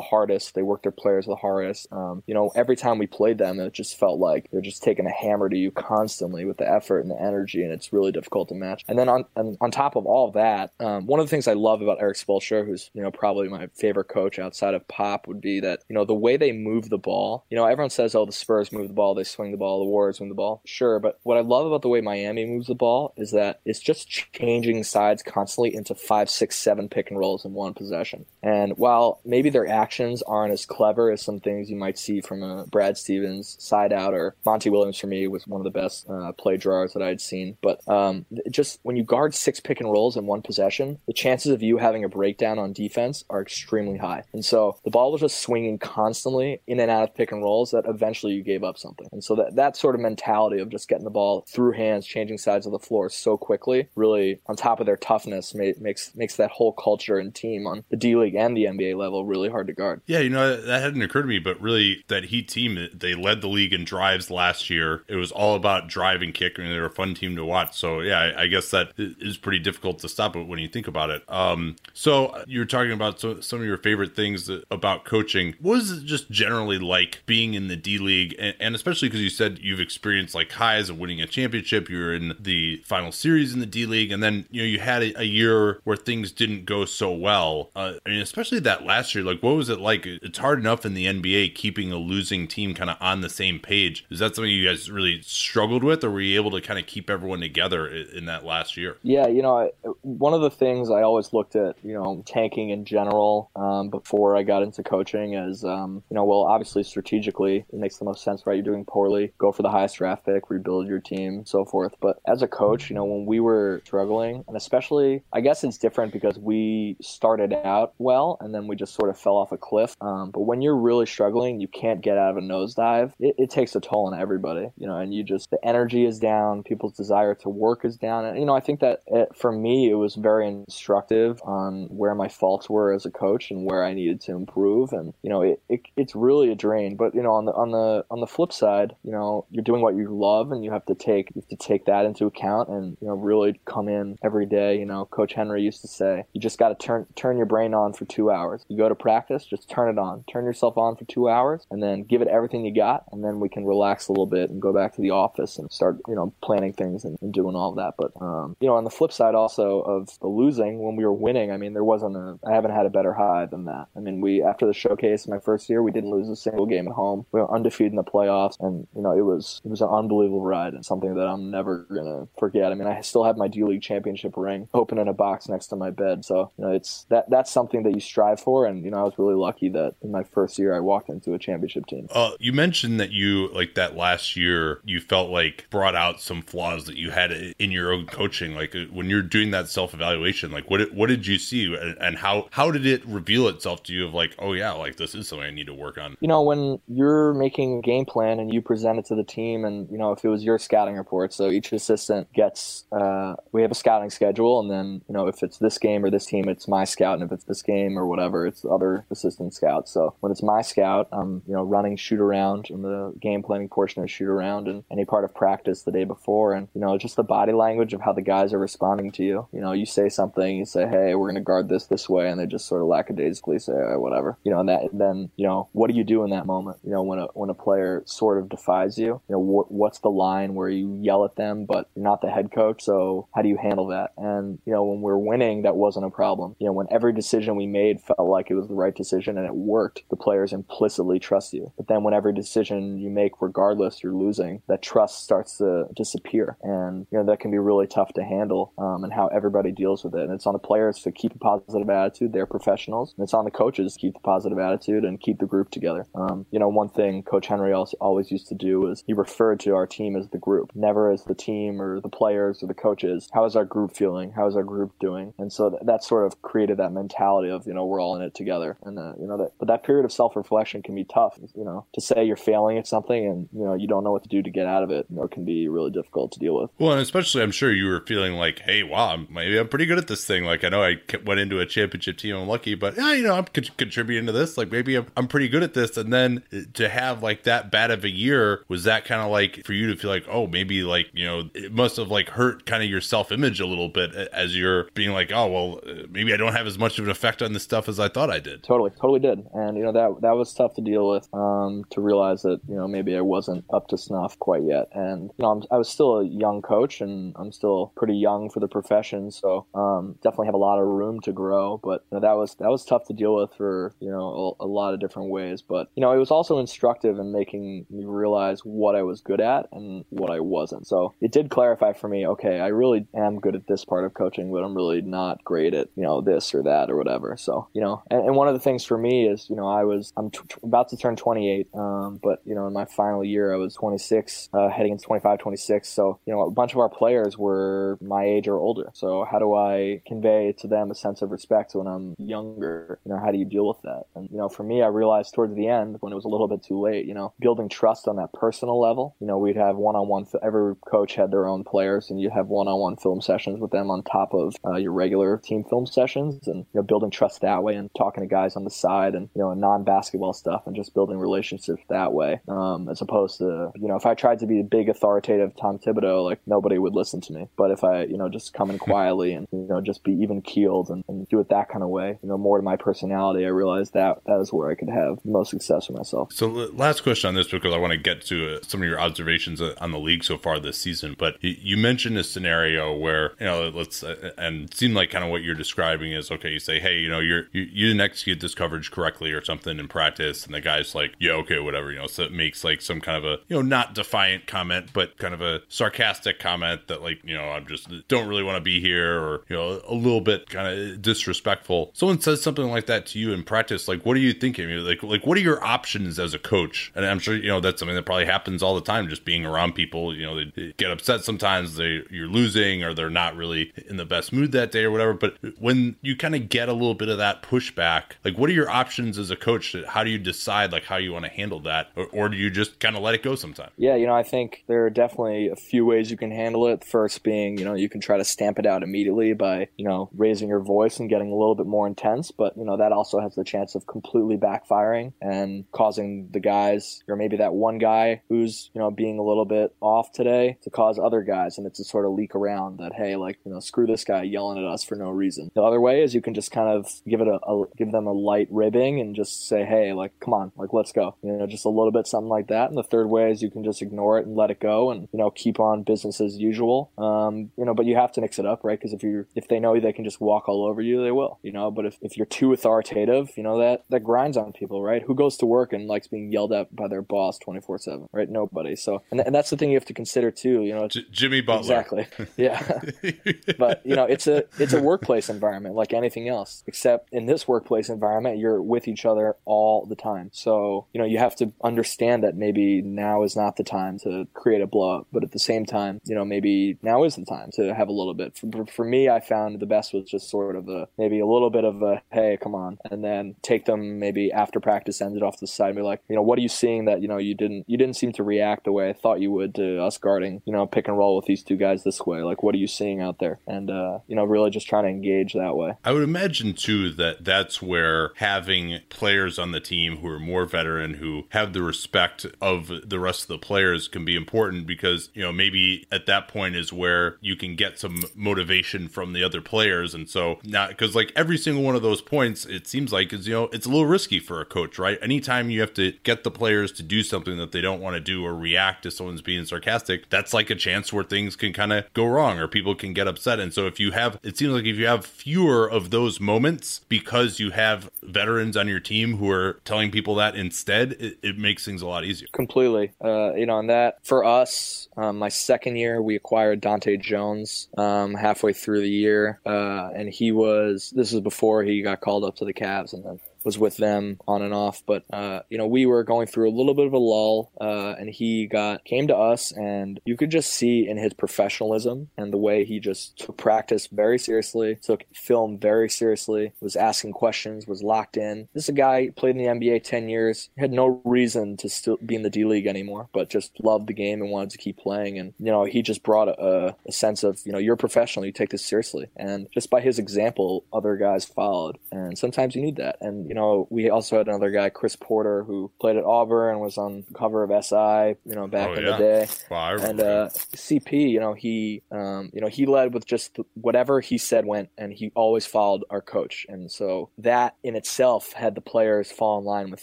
[0.00, 0.54] hardest.
[0.54, 1.86] They work their players the hardest.
[1.92, 5.06] Um, you know, every time we played them, it just felt like they're just taking
[5.06, 8.48] a hammer to you constantly with the effort and the energy, and it's really difficult
[8.48, 8.84] to match.
[8.88, 11.48] And then on and on top of all of that, um, one of the things
[11.48, 15.26] I love about Erik Spoelstra, who's you know probably my favorite coach outside of Pop,
[15.26, 17.44] would be that you know the way they move the ball.
[17.50, 19.90] You know, everyone says, "Oh, the Spurs move the ball, they swing the ball, the
[19.90, 22.74] Warriors move the ball." Sure, but what I love about the way Miami moves the
[22.74, 27.44] ball is that it's just changing sides constantly into five, six, seven pick and rolls
[27.44, 28.26] in one possession.
[28.44, 32.42] And while maybe their actions aren't as clever as some things you might see from
[32.42, 36.08] a Brad Stevens side out or Monty Williams for me was one of the best
[36.10, 37.56] uh, play drawers that I had seen.
[37.62, 41.52] But um, just when you guard six pick and rolls in one possession, the chances
[41.52, 44.24] of you having a breakdown on defense are extremely high.
[44.34, 47.70] And so the ball was just swinging constantly in and out of pick and rolls
[47.70, 49.08] that eventually you gave up something.
[49.10, 52.36] And so that, that sort of mentality of just getting the ball through hands, changing
[52.36, 56.50] sides of the floor so quickly, really on top of their toughness, makes makes that
[56.50, 59.72] whole culture and team on the D League and the NBA level really hard to
[59.72, 60.00] guard.
[60.06, 63.40] Yeah, you know that hadn't occurred to me, but really that Heat team they led
[63.40, 65.04] the league in drives last year.
[65.08, 67.76] It was all about drive and kick, and they're a fun team to watch.
[67.76, 70.88] So yeah, I, I guess that is pretty difficult to stop it when you think
[70.88, 71.22] about it.
[71.28, 75.54] Um, so you're talking about so, some of your favorite things about coaching.
[75.60, 79.22] What is it just generally like being in the D League, and, and especially because
[79.22, 81.88] you said you've experienced like highs of winning a championship.
[81.88, 84.78] You were in the final series in the D League, and then you know you
[84.78, 87.70] had a, a year where things didn't go so well.
[87.76, 89.22] Uh, I mean, especially that last year.
[89.22, 90.06] Like, what was it like?
[90.06, 93.60] It's hard enough in the NBA keeping a losing team kind of on the same
[93.60, 94.04] page.
[94.10, 96.86] Is that something you guys really struggled with, or were you able to kind of
[96.86, 98.96] keep everyone together in that last year?
[99.02, 99.70] Yeah, you know,
[100.02, 104.36] one of the things I always looked at, you know, tanking in general um, before
[104.36, 108.24] I got into coaching is, um, you know, well, obviously strategically it makes the most
[108.24, 108.54] sense, right?
[108.54, 111.94] You're doing poorly, go for the highest draft pick, rebuild your team, so forth.
[112.00, 115.78] But as a coach, you know, when we were struggling, and especially, I guess it's
[115.78, 119.58] different because we started out well and then we just sort of fell off a
[119.58, 119.96] cliff.
[120.00, 123.12] Um, but when you're really struggling, you can't get out of a nosedive.
[123.18, 126.18] It, it takes a toll on everybody, you know, and you just the energy is
[126.18, 129.52] down, people's desire to work is down, and you know, I think that it, for
[129.52, 133.84] me it was very instructive on where my faults were as a coach and where
[133.84, 136.96] I needed to improve, and you know, it, it it's really a drain.
[136.96, 139.82] But you know, on the on the on the flip side, you know, you're doing
[139.82, 142.68] what you love, and you have to take you have to take that into account,
[142.68, 144.78] and you know, really come in every day.
[144.78, 147.74] You know, Coach Henry used to say, you just got to turn turn your brain
[147.74, 148.64] on for two hours.
[148.68, 151.82] You go to practice, just turn it on, turn yourself on for two hours, and
[151.82, 154.60] then give it everything you got, and then we can relax a little bit and
[154.60, 157.70] go back to the office and start, you know, planning things and, and doing all
[157.70, 157.94] of that.
[157.98, 161.12] But um, you know, on the flip side, also of the losing, when we were
[161.12, 163.86] winning, I mean, there wasn't a, I haven't had a better high than that.
[163.96, 166.88] I mean, we after the showcase my first year, we didn't lose a single game
[166.88, 167.26] at home.
[167.32, 170.42] We were undefeated in the playoffs, and you know, it was it was an unbelievable
[170.42, 172.72] ride and something that I'm never gonna forget.
[172.72, 175.68] I mean, I still have my D League championship ring open in a box next
[175.68, 178.84] to my bed, so you know, it's that that's something that you strive for, and
[178.84, 181.38] you know, I was really lucky that in my first year I walked into a
[181.38, 182.08] championship team.
[182.10, 186.42] Uh, you mentioned that you like that last year you felt like brought out some
[186.42, 188.54] flaws that you had in your own coaching.
[188.54, 191.74] Like uh, when you're doing that self evaluation, like what did, what did you see,
[192.00, 195.14] and how how did it reveal itself to you of like, oh yeah, like this
[195.14, 196.16] is something I need to work on.
[196.20, 199.64] You know, when you're making a game plan and you present it to the team,
[199.64, 203.62] and you know if it was your scouting report, so each assistant gets uh, we
[203.62, 206.48] have a scouting schedule, and then you know if it's this game or this team,
[206.48, 209.92] it's my scout, and if it's this game or whatever, it's other assistant scouts.
[209.92, 213.68] So when it's my scout, I'm you know running shoot around in the game planning
[213.68, 216.96] portion of shoot around and any part of practice the day before, and you know
[216.98, 219.48] just the body language of how the guys are responding to you.
[219.52, 222.28] You know, you say something, you say, "Hey, we're going to guard this this way,"
[222.28, 225.68] and they just sort of lackadaisically say, "Whatever," you know, and that then you know
[225.72, 226.78] what do you do in that moment?
[226.84, 229.98] You know, when a when a player sort of defies you, you know, wh- what's
[229.98, 233.42] the line where you yell at them, but you're not the head coach, so how
[233.42, 234.12] do you handle that?
[234.16, 236.56] And you know, when we're winning, that wasn't a problem.
[236.58, 239.46] You know, when every decision we made felt like it was the right decision and
[239.46, 241.72] it worked, the players implicitly trust you.
[241.76, 246.56] But then when every decision you make, regardless, you're losing, that trust starts to disappear,
[246.62, 250.04] and you know that can be really tough to handle, um, and how everybody deals
[250.04, 250.22] with it.
[250.22, 253.44] And it's on the players to keep a positive attitude; they're professionals, and it's on
[253.44, 256.06] the coaches to keep the positive attitude and keep the group together.
[256.14, 259.60] Um, you know, one thing Coach Henry also always used to do is he referred
[259.60, 262.74] to our team as the group, never as the team or the players or the
[262.74, 263.28] coaches.
[263.32, 264.32] How is our group feeling?
[264.32, 265.34] How is our group doing?
[265.38, 268.76] And so that sort of created that mentality you know we're all in it together,
[268.82, 269.52] and uh, you know that.
[269.58, 271.38] But that period of self reflection can be tough.
[271.54, 274.22] You know, to say you're failing at something and you know you don't know what
[274.22, 276.60] to do to get out of it, you know, can be really difficult to deal
[276.60, 276.70] with.
[276.78, 279.98] Well, and especially I'm sure you were feeling like, hey, wow, maybe I'm pretty good
[279.98, 280.44] at this thing.
[280.44, 283.34] Like I know I went into a championship team, I'm lucky, but yeah, you know,
[283.34, 284.56] I'm contributing to this.
[284.56, 285.96] Like maybe I'm, I'm pretty good at this.
[285.96, 286.42] And then
[286.74, 289.88] to have like that bad of a year, was that kind of like for you
[289.88, 292.88] to feel like, oh, maybe like you know, it must have like hurt kind of
[292.88, 296.54] your self image a little bit as you're being like, oh, well, maybe I don't
[296.54, 298.62] have as much of an effect on this stuff as I thought I did.
[298.62, 299.46] Totally, totally did.
[299.52, 301.28] And you know that that was tough to deal with.
[301.32, 305.30] Um, to realize that you know maybe I wasn't up to snuff quite yet, and
[305.36, 308.60] you know I'm, i was still a young coach, and I'm still pretty young for
[308.60, 311.80] the profession, so um, definitely have a lot of room to grow.
[311.82, 314.64] But you know, that was that was tough to deal with for you know a,
[314.64, 315.62] a lot of different ways.
[315.62, 319.40] But you know it was also instructive in making me realize what I was good
[319.40, 320.86] at and what I wasn't.
[320.86, 322.26] So it did clarify for me.
[322.26, 325.74] Okay, I really am good at this part of coaching, but I'm really not great
[325.74, 327.33] at you know this or that or whatever.
[327.36, 329.84] So you know, and, and one of the things for me is you know I
[329.84, 333.52] was I'm t- about to turn 28, um, but you know in my final year
[333.52, 335.88] I was 26, uh, heading into 25, 26.
[335.88, 338.90] So you know a bunch of our players were my age or older.
[338.94, 342.98] So how do I convey to them a sense of respect when I'm younger.
[343.04, 344.04] You know, how do you deal with that?
[344.14, 346.48] And you know, for me, I realized towards the end when it was a little
[346.48, 347.06] bit too late.
[347.06, 349.16] You know, building trust on that personal level.
[349.20, 350.26] You know, we'd have one-on-one.
[350.42, 354.02] Every coach had their own players, and you'd have one-on-one film sessions with them on
[354.02, 357.74] top of uh, your regular team film sessions, and you know, building trust that way,
[357.74, 361.18] and talking to guys on the side, and you know, non-basketball stuff, and just building
[361.18, 364.64] relationships that way, um, as opposed to you know, if I tried to be a
[364.64, 367.48] big authoritative Tom Thibodeau, like nobody would listen to me.
[367.56, 370.42] But if I you know just come in quietly and you know just be even
[370.42, 373.44] keeled and, and do it that kind of way, you know, more to my personality,
[373.44, 376.32] I realized that that is where I could have the most success for myself.
[376.32, 379.00] So, last question on this because I want to get to uh, some of your
[379.00, 381.14] observations uh, on the league so far this season.
[381.18, 385.24] But you mentioned a scenario where you know, let's uh, and it seemed like kind
[385.24, 386.50] of what you're describing is okay.
[386.50, 389.78] You say, hey, you know, you're you, you didn't execute this coverage correctly or something
[389.78, 392.06] in practice, and the guy's like, yeah, okay, whatever, you know.
[392.06, 395.34] So it makes like some kind of a you know not defiant comment, but kind
[395.34, 398.80] of a sarcastic comment that like you know I'm just don't really want to be
[398.80, 401.90] here or you know a little bit kind of disrespectful.
[401.94, 404.68] Someone says something like that to you in practice, like what are you thinking?
[404.68, 406.92] Like like what are your options as a coach?
[406.94, 409.44] And I'm sure you know that's something that probably happens all the time, just being
[409.44, 410.14] around people.
[410.14, 411.76] You know, they get upset sometimes.
[411.76, 415.14] They you're losing or they're not really in the best mood that day or whatever.
[415.14, 418.52] But when you kind of get a little bit of that pushback, like what are
[418.52, 419.74] your options as a coach?
[419.88, 422.50] How do you decide like how you want to handle that, or, or do you
[422.50, 423.72] just kind of let it go sometimes?
[423.76, 426.84] Yeah, you know, I think there are definitely a few ways you can handle it.
[426.84, 430.10] First being, you know, you can try to stamp it out immediately by, you know,
[430.16, 432.30] raising your voice and getting a little bit more intense.
[432.30, 437.02] But, you know, that also has the chance of completely backfiring and causing the guys,
[437.08, 440.70] or maybe that one guy who's, you know, being a little bit off today to
[440.70, 441.58] cause other guys.
[441.58, 444.22] And it's a sort of leak around that, hey, like, you know, screw this guy
[444.22, 445.50] yelling at us for no reason.
[445.54, 448.06] The other way is you can just kind of give it a, a give them
[448.06, 451.16] a light ribbing and just say, hey, like, come on, like, let's go.
[451.22, 452.68] You know, just a little bit, something like that.
[452.68, 455.08] And the third way is you can just ignore it and let it go and,
[455.12, 456.90] you know, keep on business as usual.
[456.98, 458.78] Um, you know, but you have to mix it up, right?
[458.78, 461.38] Because if you if they know they can just walk all over you, they will,
[461.42, 461.70] you know.
[461.70, 465.02] But if, if you're too authoritative, you know that that grinds on people, right?
[465.02, 468.08] Who goes to work and likes being yelled at by their boss twenty four seven,
[468.12, 468.28] right?
[468.28, 468.76] Nobody.
[468.76, 470.88] So and, and that's the thing you have to consider too, you know.
[470.88, 471.60] J- Jimmy Butler.
[471.80, 472.06] Exactly.
[472.36, 472.80] Yeah.
[473.58, 477.46] but you know, it's a it's a workplace environment like anything else, except in this
[477.46, 480.28] workplace environment, you're with each other all the time.
[480.32, 484.26] So you know, you have to understand that maybe now is not the time to
[484.34, 487.24] create a blow up, but at the same time, you know, maybe now is the
[487.24, 488.36] time to have a little bit.
[488.36, 491.48] For, for me, I found the best was just sort of a maybe a little
[491.48, 495.22] bit of a hey, come on, and then take them maybe after practice, end it
[495.22, 497.18] off the side, and be like, you know, what are you seeing that you know
[497.18, 499.96] you didn't you didn't seem to react the way I thought you would to us
[499.96, 502.22] guarding, you know, pick and roll with these two guys this way.
[502.22, 503.38] Like, what are you seeing out there?
[503.46, 505.74] And uh, you know, really just trying to engage that way.
[505.84, 510.46] I would imagine too that that's where having players on the team who are more
[510.46, 515.10] veteran, who have the respect of the rest of the players, can be important because
[515.12, 519.22] you know maybe at that point is where you can get some motivation from the
[519.22, 522.92] other players, and so not because like every single one of those points, it seems
[522.92, 524.98] like is you know it's a little risky for a coach, right?
[525.02, 528.00] Anytime you have to get the players to do something that they don't want to
[528.00, 531.74] do or react to someone's being sarcastic, that's like a chance where things can kind
[531.74, 533.38] of go wrong or people can get upset.
[533.38, 536.53] And so if you have, it seems like if you have fewer of those moments
[536.88, 541.38] because you have veterans on your team who are telling people that instead, it, it
[541.38, 542.28] makes things a lot easier.
[542.32, 542.92] Completely.
[543.02, 547.68] Uh, you know, on that, for us, um, my second year, we acquired Dahntay Jones
[547.76, 549.40] um, halfway through the year.
[549.46, 553.04] Uh, and he was, this is before he got called up to the Cavs and
[553.04, 554.82] then was with them on and off.
[554.86, 557.94] But uh, you know, we were going through a little bit of a lull, uh,
[557.98, 562.32] and he got came to us, and you could just see in his professionalism and
[562.32, 567.66] the way he just took practice very seriously, took film very seriously, was asking questions,
[567.66, 568.48] was locked in.
[568.54, 571.98] This is a guy played in the NBA ten years, had no reason to still
[572.04, 574.78] be in the D League anymore, but just loved the game and wanted to keep
[574.78, 575.18] playing.
[575.18, 578.32] And you know, he just brought a, a sense of you know you're professional, you
[578.32, 581.78] take this seriously, and just by his example, other guys followed.
[581.92, 585.42] And sometimes you need that, and you know, we also had another guy, Chris Porter,
[585.42, 588.84] who played at Auburn, and was on cover of SI, you know, back Oh, in
[588.84, 588.92] yeah.
[588.92, 589.26] the day.
[589.50, 594.00] Wow, And uh, CP, you know, he, um, you know, he led with just whatever
[594.00, 596.46] he said went, and he always followed our coach.
[596.48, 599.82] And so that in itself had the players fall in line with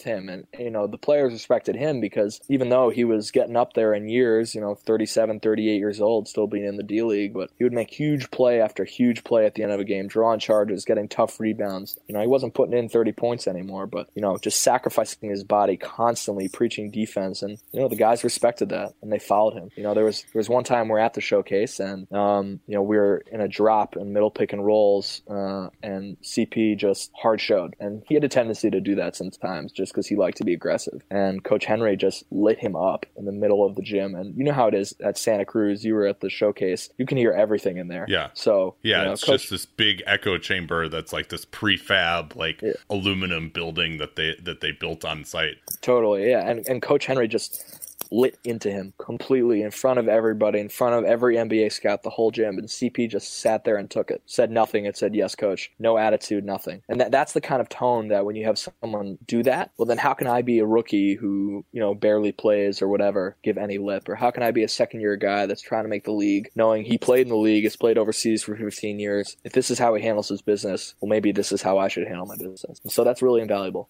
[0.00, 3.74] him, and you know, the players respected him because even though he was getting up
[3.74, 7.34] there in years, you know, 37, 38 years old, still being in the D League,
[7.34, 10.08] but he would make huge play after huge play at the end of a game,
[10.08, 11.98] drawing charges, getting tough rebounds.
[12.08, 13.86] You know, he wasn't putting in 30 points points anymore.
[13.86, 18.24] But you know, just sacrificing his body constantly, preaching defense, and you know the guys
[18.24, 19.70] respected that and they followed him.
[19.76, 22.74] You know, there was there was one time we're at the showcase and um, you
[22.74, 27.10] know we were in a drop and middle pick and rolls, uh, and CP just
[27.14, 30.38] hard showed, and he had a tendency to do that sometimes just because he liked
[30.38, 31.02] to be aggressive.
[31.10, 34.44] And Coach Henry just lit him up in the middle of the gym, and you
[34.44, 35.84] know how it is at Santa Cruz.
[35.84, 38.06] You were at the showcase, you can hear everything in there.
[38.08, 38.28] Yeah.
[38.34, 42.36] So Yeah, you know, it's Coach- just this big echo chamber that's like this prefab,
[42.36, 42.72] like Yeah.
[42.90, 45.56] aluminum building that they that they built on site.
[45.80, 46.48] Totally, yeah.
[46.48, 47.81] And and Coach Henry just
[48.12, 52.10] lit into him completely in front of everybody, in front of every NBA scout, the
[52.10, 52.58] whole gym.
[52.58, 55.98] And CP just sat there and took it, said nothing, and said, "Yes, coach." No
[55.98, 56.82] attitude, nothing.
[56.88, 59.86] And that, that's the kind of tone that when you have someone do that, well,
[59.86, 63.58] then how can I be a rookie who you know barely plays or whatever, give
[63.58, 66.04] any lip, or how can I be a second year guy that's trying to make
[66.04, 69.36] the league, knowing he played in the league, has played overseas for 15 years?
[69.44, 72.06] If this is how he handles his business, well, maybe this is how I should
[72.06, 72.80] handle my business.
[72.82, 73.88] And so that's really invaluable.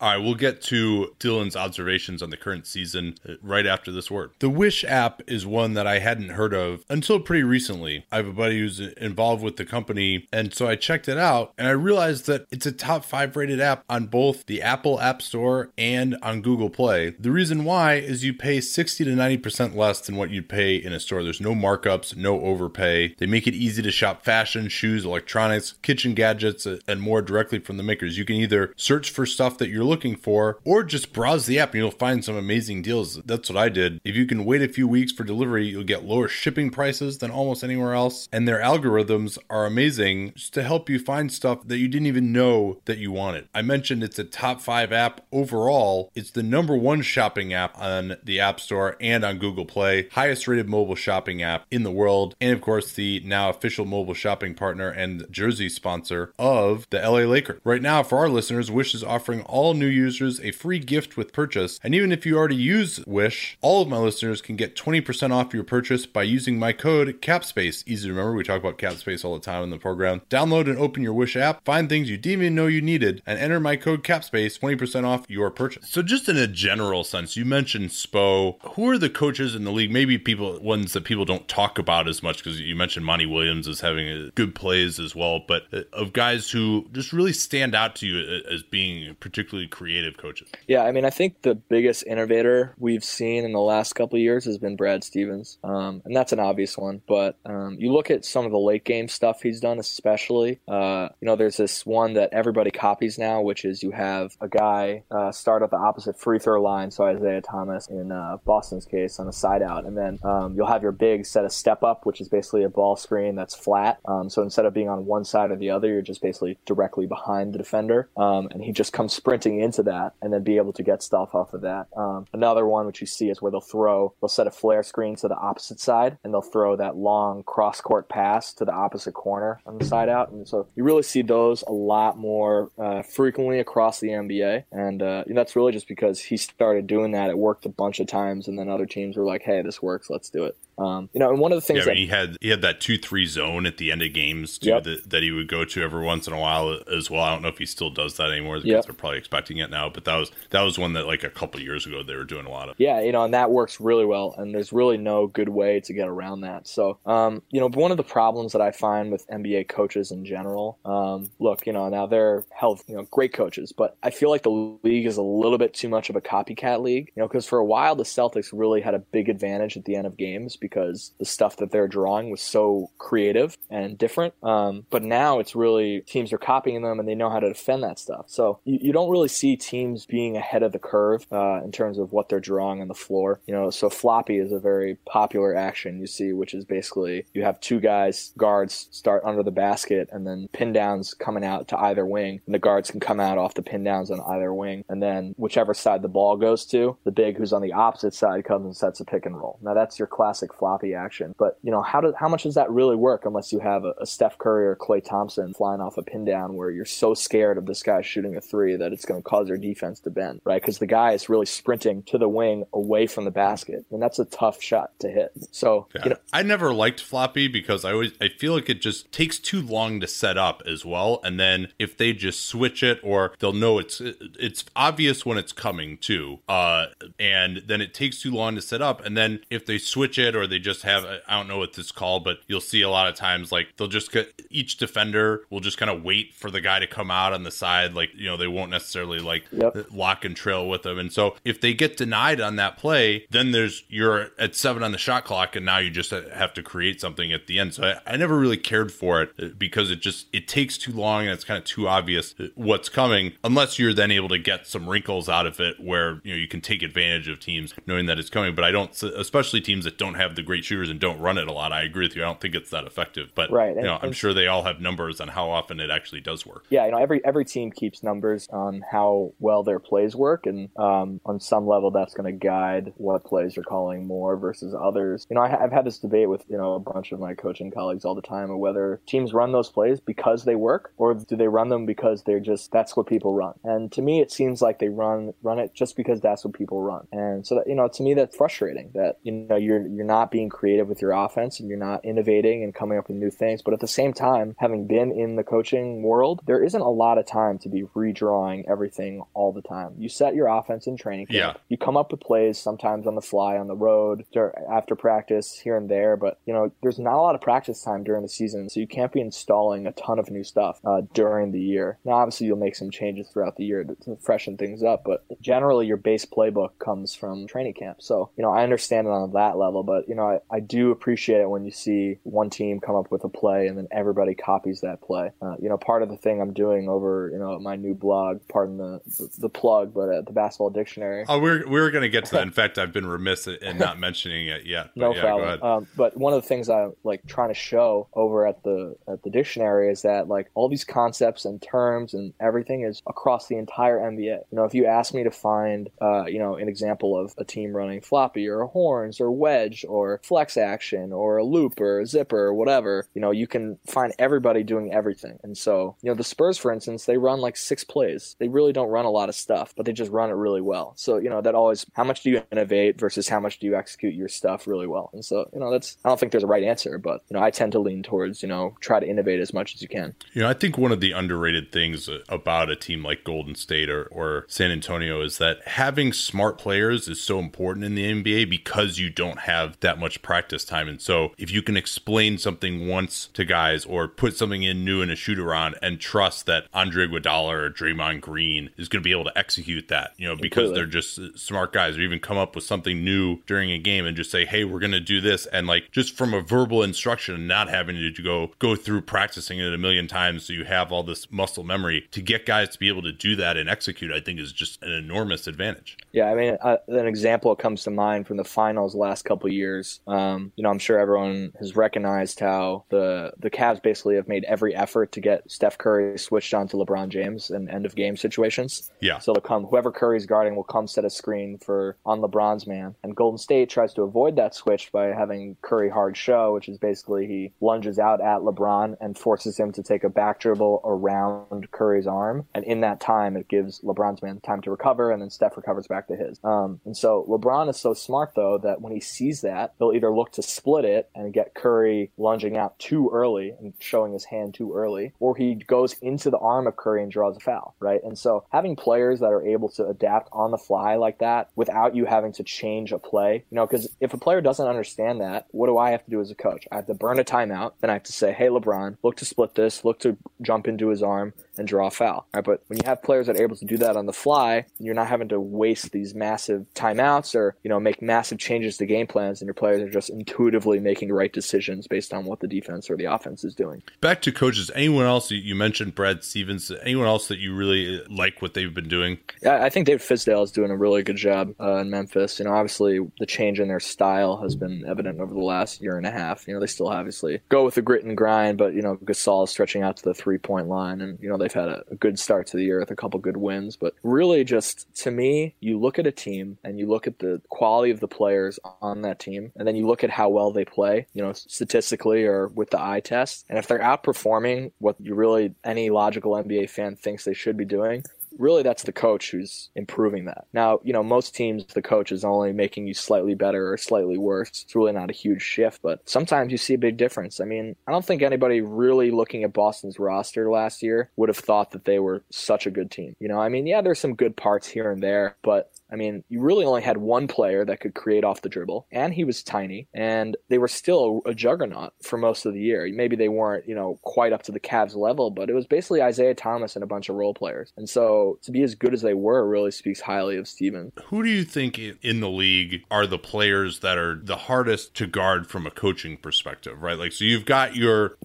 [0.00, 4.10] All right, we'll get to Dylan's observations on the current season uh, right after this
[4.10, 4.30] word.
[4.38, 8.06] The Wish app is one that I hadn't heard of until pretty recently.
[8.10, 11.52] I have a buddy who's involved with the company, and so I checked it out
[11.58, 15.20] and I realized that it's a top five rated app on both the Apple App
[15.20, 17.10] Store and on Google Play.
[17.18, 20.94] The reason why is you pay 60 to 90% less than what you'd pay in
[20.94, 21.22] a store.
[21.22, 23.16] There's no markups, no overpay.
[23.18, 27.58] They make it easy to shop fashion, shoes, electronics, kitchen gadgets, uh, and more directly
[27.58, 28.16] from the makers.
[28.16, 31.74] You can either search for stuff that you're looking for or just browse the app
[31.74, 33.16] and you'll find some amazing deals.
[33.24, 34.00] That's what I did.
[34.04, 37.30] If you can wait a few weeks for delivery, you'll get lower shipping prices than
[37.30, 38.28] almost anywhere else.
[38.32, 42.32] And their algorithms are amazing just to help you find stuff that you didn't even
[42.32, 43.48] know that you wanted.
[43.54, 46.10] I mentioned it's a top five app overall.
[46.14, 50.46] It's the number one shopping app on the App Store and on Google Play, highest
[50.46, 52.36] rated mobile shopping app in the world.
[52.40, 57.20] And of course, the now official mobile shopping partner and jersey sponsor of the LA
[57.20, 57.60] Lakers.
[57.64, 61.32] Right now, for our listeners, Wish is offering all new users a free gift with
[61.32, 61.80] purchase.
[61.82, 65.52] And even if you already use Wish, all of my listeners can get 20% off
[65.52, 67.84] your purchase by using my code CAPSPACE.
[67.86, 70.22] Easy to remember, we talk about CAPSPACE all the time in the program.
[70.30, 73.38] Download and open your Wish app, find things you didn't even know you needed, and
[73.38, 75.88] enter my code CAPSPACE, 20% off your purchase.
[75.88, 78.56] So, just in a general sense, you mentioned Spo.
[78.74, 79.90] Who are the coaches in the league?
[79.90, 83.66] Maybe people, ones that people don't talk about as much, because you mentioned Monty Williams
[83.66, 87.74] as having a good plays as well, but uh, of guys who just really stand
[87.74, 90.50] out to you uh, as being particularly creative coaches.
[90.66, 94.44] Yeah, I mean, I think the biggest innovator we've seen in the last couple years
[94.44, 97.02] has been Brad Stevens, um, and that's an obvious one.
[97.06, 100.60] But um, you look at some of the late game stuff he's done, especially.
[100.68, 104.48] Uh, you know, there's this one that everybody copies now, which is you have a
[104.48, 108.84] guy uh, start at the opposite free throw line, so Isaiah Thomas in uh, Boston's
[108.84, 111.82] case on a side out, and then um, you'll have your big set a step
[111.82, 113.98] up, which is basically a ball screen that's flat.
[114.04, 117.06] Um, so instead of being on one side or the other, you're just basically directly
[117.06, 120.72] behind the defender, um, and he just comes sprinting into that, and then be able
[120.74, 121.88] to get stuff off of that.
[121.96, 125.16] Um, another one which you see is where they'll throw, they'll set a flare screen
[125.16, 129.12] to the opposite side, and they'll throw that long cross court pass to the opposite
[129.12, 130.30] corner on the side out.
[130.30, 135.02] And so you really see those a lot more uh, frequently across the NBA, and
[135.02, 137.30] uh, that's really just because he started doing that.
[137.30, 140.10] It worked a bunch of times, and then other teams were like, "Hey, this works.
[140.10, 142.04] Let's do it." Um, you know, and one of the things Yeah, I that mean,
[142.04, 144.84] he had he had that two three zone at the end of games too Yep.
[144.84, 147.22] that, that he would go to every once in a while as well.
[147.22, 148.60] I don't know if he still does that anymore.
[148.60, 148.88] The Yep.
[148.88, 151.60] are probably expecting it now, but that was that was one that like a couple
[151.60, 152.76] years ago they were doing a lot of.
[152.78, 155.92] Yeah, you know, and that works really well, and there's really no good way to
[155.92, 156.66] get around that.
[156.68, 160.24] So, um, you know, one of the problems that I find with NBA coaches in
[160.24, 164.30] general, um, look, you know, now they're health, you know, great coaches, but I feel
[164.30, 167.28] like the league is a little bit too much of a copycat league, you know,
[167.28, 170.16] because for a while the Celtics really had a big advantage at the end of
[170.16, 174.34] games because the stuff that they're drawing was so creative and different.
[174.42, 177.82] Um, but now it's really teams are copying them and they know how to defend
[177.82, 178.26] that stuff.
[178.28, 181.98] So you, you don't really see teams being ahead of the curve uh, in terms
[181.98, 183.40] of what they're drawing on the floor.
[183.46, 187.42] You know, so floppy is a very popular action you see, which is basically you
[187.42, 191.78] have two guys, guards start under the basket and then pin downs coming out to
[191.78, 192.40] either wing.
[192.46, 194.84] And the guards can come out off the pin downs on either wing.
[194.88, 198.44] And then whichever side the ball goes to, the big who's on the opposite side
[198.44, 199.58] comes and sets a pick and roll.
[199.62, 201.34] Now that's your classic floppy action.
[201.38, 203.94] But you know, how does how much does that really work unless you have a,
[204.00, 207.58] a Steph Curry or Klay Thompson flying off a pin down where you're so scared
[207.58, 210.40] of this guy shooting a three that it's going to cause their defense to bend,
[210.44, 210.60] right?
[210.60, 214.18] Because the guy is really sprinting to the wing away from the basket, and that's
[214.18, 215.32] a tough shot to hit.
[215.50, 216.04] So, Yeah.
[216.04, 219.38] you know, I never liked floppy because I always I feel like it just takes
[219.38, 221.20] too long to set up as well.
[221.24, 225.52] And then if they just switch it, or they'll know it's it's obvious when it's
[225.52, 226.86] coming too, uh,
[227.18, 229.04] and then it takes too long to set up.
[229.04, 231.86] And then if they switch it, or they just have I don't know what this
[231.86, 235.42] is called, but you'll see a lot of times like they'll just get each defender
[235.50, 238.10] will just kind of wait for the guy to come out on the side, like
[238.14, 239.86] you know they won't necessarily like Yep.
[239.92, 240.98] lock and trail with them.
[240.98, 244.92] And so if they get denied on that play, then there's you're at seven on
[244.92, 247.74] the shot clock, and now you just have to create something at the end.
[247.74, 250.92] So I, I never really cared for it uh, because it just it takes too
[250.92, 253.32] long and it's kind of too obvious uh, what's coming.
[253.44, 256.48] Unless you're then able to get some wrinkles out of it, where you know you
[256.48, 258.54] can take advantage of teams knowing that it's coming.
[258.54, 261.48] But I don't, especially teams that don't have the great shooters and don't run it
[261.48, 261.72] a lot.
[261.72, 262.22] I agree with you.
[262.22, 263.32] I don't think it's that effective.
[263.34, 265.80] But Right, you and- know, I'm and- sure they all have numbers on how often
[265.80, 266.64] it actually does work.
[266.70, 270.68] yeah, you know, every every team keeps numbers on how well their plays work, and
[270.76, 275.26] um, on some level, that's going to guide what plays you're calling more versus others.
[275.30, 277.70] You know, I, I've had this debate with you know a bunch of my coaching
[277.70, 281.36] colleagues all the time of whether teams run those plays because they work, or do
[281.36, 283.54] they run them because they're just that's what people run.
[283.64, 286.82] And to me, it seems like they run run it just because that's what people
[286.82, 287.06] run.
[287.12, 290.19] And so that you know, to me, that's frustrating that you know you're you're not
[290.28, 293.62] being creative with your offense and you're not innovating and coming up with new things.
[293.62, 297.18] But at the same time, having been in the coaching world, there isn't a lot
[297.18, 299.94] of time to be redrawing everything all the time.
[299.98, 301.56] You set your offense in training camp.
[301.56, 301.62] Yeah.
[301.68, 304.24] You come up with plays sometimes on the fly, on the road,
[304.70, 306.16] after practice, here and there.
[306.16, 308.86] But you know, there's not a lot of practice time during the season, so you
[308.86, 311.98] can't be installing a ton of new stuff uh, during the year.
[312.04, 315.24] Now, obviously, you'll make some changes throughout the year to, to freshen things up, but
[315.40, 318.02] generally, your base playbook comes from training camp.
[318.02, 320.90] So you know, I understand it on that level, but you know, I, I do
[320.90, 324.34] appreciate it when you see one team come up with a play and then everybody
[324.34, 325.30] copies that play.
[325.40, 328.40] Uh, you know, part of the thing I'm doing over you know my new blog,
[328.48, 329.00] pardon the
[329.38, 331.24] the plug, but at the Basketball Dictionary.
[331.28, 332.42] Oh, we're we're gonna get to that.
[332.50, 334.90] In fact, I've been remiss in not mentioning it yet.
[334.96, 335.62] But No yeah, problem.
[335.62, 339.22] Um, but one of the things I'm like trying to show over at the at
[339.22, 343.56] the dictionary is that like all these concepts and terms and everything is across the
[343.56, 344.18] entire NBA.
[344.24, 347.44] You know, if you ask me to find, uh, you know, an example of a
[347.44, 352.06] team running floppy or horns or wedge or flex action or a loop or a
[352.06, 355.38] zipper or whatever, you know, you can find everybody doing everything.
[355.42, 358.36] And so, you know, the Spurs, for instance, they run like six plays.
[358.38, 360.92] They really don't run a lot of stuff, but they just run it really well.
[360.96, 363.76] So, you know, that always how much do you innovate versus how much do you
[363.76, 365.10] execute your stuff really well?
[365.12, 367.42] And so, you know, that's I don't think there's a right answer, but you know,
[367.42, 370.14] I tend to lean towards, you know, try to innovate as much as you can.
[370.32, 373.90] You know, I think one of the underrated things about a team like Golden State
[373.90, 378.48] or, or San Antonio is that having smart players is so important in the NBA
[378.48, 380.88] because you don't have that much practice time.
[380.88, 385.02] And so if you can explain something once to guys or put something in new
[385.02, 389.12] in a shootaround and trust that Andre Iguodala or Draymond Green is going to be
[389.12, 390.74] able to execute that, you know, because Completely.
[390.74, 394.16] they're just smart guys or even come up with something new during a game and
[394.16, 395.46] just say, hey, we're going to do this.
[395.46, 399.58] And like just from a verbal instruction and not having to go go through practicing
[399.58, 402.78] it a million times so you have all this muscle memory to get guys to
[402.78, 405.96] be able to do that and execute, I think is just an enormous advantage.
[406.12, 409.46] Yeah, I mean, uh, an example that comes to mind from the finals last couple
[409.46, 410.00] of years.
[410.06, 414.44] Um, you know, I'm sure everyone has recognized how the the Cavs basically have made
[414.44, 418.16] every effort to get Steph Curry switched on to LeBron James in end of game
[418.16, 418.90] situations.
[419.00, 419.18] Yeah.
[419.18, 422.94] So they'll come, whoever Curry's guarding will come set a screen for on LeBron's man,
[423.02, 426.78] and Golden State tries to avoid that switch by having Curry hard show, which is
[426.78, 431.70] basically he lunges out at LeBron and forces him to take a back dribble around
[431.70, 435.30] Curry's arm, and in that time it gives LeBron's man time to recover, and then
[435.30, 436.38] Steph recovers back to his.
[436.44, 440.10] Um, and so LeBron is so smart though that when he sees that, he'll either
[440.10, 444.54] look to split it and get Curry lunging out too early and showing his hand
[444.54, 448.02] too early, or he goes into the arm of Curry and draws a foul, right?
[448.02, 451.94] And so having players that are able to adapt on the fly like that without
[451.94, 455.46] you having to change a play, you know, because if a player doesn't understand that,
[455.50, 456.66] what do I have to do as a coach?
[456.70, 459.24] I have to burn a timeout, then I have to say, hey, LeBron, look to
[459.24, 462.26] split this, look to jump into his arm and draw a foul.
[462.32, 462.44] Right?
[462.44, 464.94] But when you have players that are able to do that on the fly, you're
[464.94, 469.06] not having to waste these massive timeouts or, you know, make massive changes to game
[469.06, 472.46] plans and your players are just intuitively making the right decisions based on what the
[472.46, 473.82] defense or the offense is doing.
[474.00, 474.70] Back to coaches.
[474.76, 475.30] Anyone else?
[475.32, 476.70] You- You mentioned Brad Stevens.
[476.82, 479.18] Anyone else that you really like what they've been doing?
[479.42, 482.38] Yeah, I think David Fizdale is doing a really good job uh, in Memphis.
[482.38, 485.96] You know, obviously the change in their style has been evident over the last year
[485.96, 486.46] and a half.
[486.46, 489.44] You know, they still obviously go with the grit and grind, but you know, Gasol
[489.44, 491.96] is stretching out to the three point line, and you know they've had a, a
[491.96, 493.76] good start to the year with a couple good wins.
[493.76, 497.40] But really, just to me, you look at a team and you look at the
[497.48, 500.64] quality of the players on that team, and then you look at how well they
[500.64, 501.06] play.
[501.14, 505.54] You know, statistically or with the eye test, and if they're outperforming what you really
[505.64, 508.04] any logical NBA fan thinks they should be doing,
[508.38, 510.46] really that's the coach who's improving that.
[510.52, 514.18] Now, you know, most teams, the coach is only making you slightly better or slightly
[514.18, 514.62] worse.
[514.64, 517.40] It's really not a huge shift, but sometimes you see a big difference.
[517.40, 521.38] I mean, I don't think anybody really looking at Boston's roster last year would have
[521.38, 523.14] thought that they were such a good team.
[523.20, 526.24] You know, I mean, yeah, there's some good parts here and there, but I mean,
[526.28, 529.42] you really only had one player that could create off the dribble, and he was
[529.42, 532.88] tiny, and they were still a juggernaut for most of the year.
[532.92, 536.02] Maybe they weren't, you know, quite up to the Cavs level, but it was basically
[536.02, 537.72] Isaiah Thomas and a bunch of role players.
[537.76, 540.92] And so to be as good as they were really speaks highly of Steven.
[541.06, 545.06] Who do you think in the league are the players that are the hardest to
[545.06, 546.98] guard from a coaching perspective, right?
[546.98, 548.16] Like, so you've got your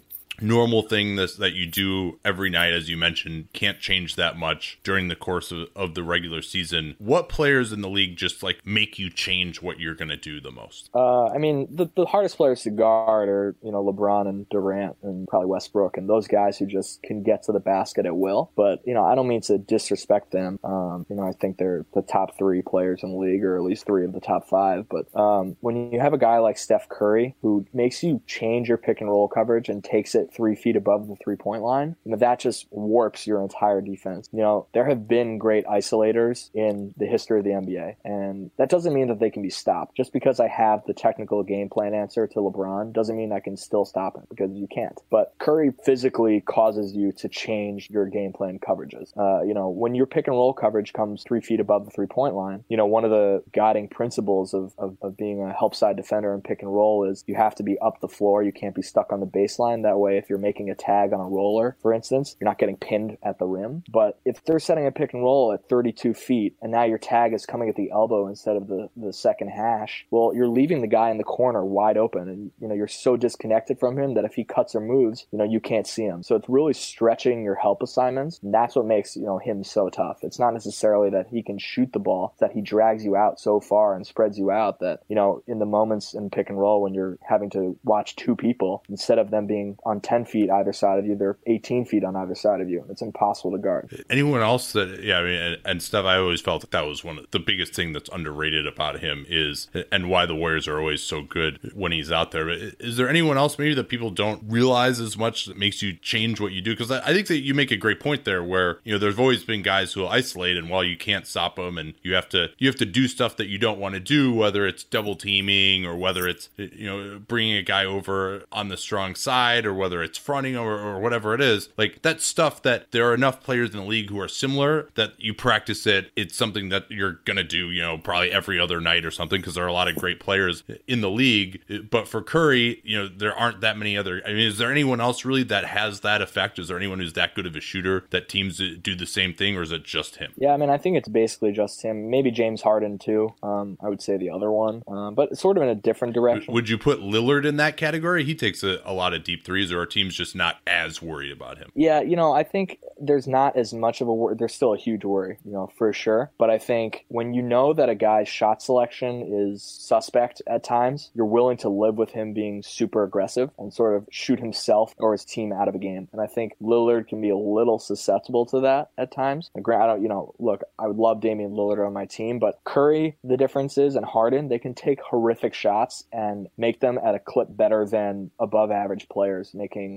[0.42, 4.80] normal thing that that you do every night as you mentioned can't change that much
[4.84, 6.96] during the course of, of the regular season.
[7.00, 10.40] What players in the league just like make you change what you're going to do
[10.40, 10.90] the most?
[10.94, 14.96] Uh, i mean the, the hardest players to guard are you know lebron and durant
[15.04, 18.52] and probably westbrook and those guys who just can get to the basket at will.
[18.56, 20.60] But you know i don't mean to disrespect them.
[20.64, 23.64] Um, you know i think they're the top three players in the league or at
[23.64, 24.88] least three of the top five.
[24.90, 28.78] But um, when you have a guy like steph curry who makes you change your
[28.78, 32.18] pick and roll coverage and takes it three feet above the three point line, know,
[32.18, 34.30] that just warps your entire defense.
[34.32, 38.70] You know, there have been great isolators in the history of the NBA, and that
[38.70, 39.96] doesn't mean that they can be stopped.
[39.96, 43.58] Just because I have the technical game plan answer to LeBron doesn't mean I can
[43.58, 45.00] still stop him because you can't.
[45.10, 49.16] But Curry physically causes you to change your game plan coverages.
[49.18, 52.08] Uh, you know, when your pick and roll coverage comes three feet above the three
[52.08, 55.76] point line, you know, one of the guiding principles of, of, of being a help
[55.76, 58.44] side defender in pick and roll is you have to be up the floor.
[58.44, 59.84] You can't be stuck on the baseline.
[59.84, 62.78] That way, if you're making a tag on a roller, for instance, you're not getting
[62.78, 63.84] pinned at the rim.
[63.92, 67.34] But if they're setting a pick and roll at 32 feet and now your tag
[67.34, 70.88] is coming at the elbow instead of the, the second hash, well, you're leaving the
[70.88, 72.28] guy in the corner wide open.
[72.30, 75.38] And, you know, you're so disconnected from him that if he cuts or moves, you
[75.38, 76.24] know, you can't see him.
[76.24, 78.40] So it's really stretching your help assignments.
[78.44, 80.20] And that's what makes, you know, him so tough.
[80.22, 83.40] It's not necessarily that he can shoot the ball, it's that he drags you out
[83.40, 86.60] so far and spreads you out that, you know, in the moments in pick and
[86.60, 90.52] roll when you're having to watch two people instead of them being on 10 feet
[90.52, 91.16] either side of you.
[91.16, 92.82] They're 18 feet on either side of you.
[92.82, 94.06] And it's impossible to guard.
[94.08, 97.04] Anyone else that, yeah, I mean, and, and stuff, I always felt that that was
[97.04, 100.80] one of the biggest thing that's underrated about him is, and why the Warriors are
[100.80, 102.46] always so good when he's out there.
[102.46, 105.94] But is there anyone else maybe that people don't realize as much that makes you
[105.94, 106.74] change what you do?
[106.74, 109.18] Because I, I think that you make a great point there where, you know, there's
[109.18, 112.30] always been guys who will isolate and while you can't stop them and you have
[112.30, 115.16] to, you have to do stuff that you don't want to do, whether it's double
[115.16, 119.74] teaming or whether it's, you know, bringing a guy over on the strong side or
[119.74, 123.42] whether it's fronting or, or whatever it is, like that's stuff that there are enough
[123.42, 126.12] players in the league who are similar that you practice it.
[126.16, 129.40] It's something that you're going to do, you know, probably every other night or something
[129.40, 131.62] because there are a lot of great players in the league.
[131.90, 134.22] But for Curry, you know, there aren't that many other.
[134.26, 136.60] I mean, is there anyone else really that has that effect?
[136.60, 139.56] Is there anyone who's that good of a shooter that teams do the same thing
[139.56, 140.32] or is it just him?
[140.38, 142.10] Yeah, I mean, I think it's basically just him.
[142.10, 143.34] Maybe James Harden too.
[143.44, 146.54] Um, I would say the other one, um, but sort of in a different direction.
[146.54, 148.24] Would you put Lillard in that category?
[148.24, 151.58] He takes a, a lot of deep threes, or teams just not as worried about
[151.58, 151.72] him?
[151.76, 154.36] Yeah, you know, I think there's not as much of a worry.
[154.38, 156.32] There's still a huge worry, you know, for sure.
[156.38, 161.12] But I think when you know that a guy's shot selection is suspect at times,
[161.14, 165.12] you're willing to live with him being super aggressive and sort of shoot himself or
[165.12, 166.08] his team out of a game.
[166.12, 169.50] And I think Lillard can be a little susceptible to that at times.
[169.56, 173.18] I don't, you know, look, I would love Damian Lillard on my team, but Curry,
[173.24, 177.20] the difference is, and Harden, they can take horrific shots and make them at a
[177.20, 179.52] clip better than above average players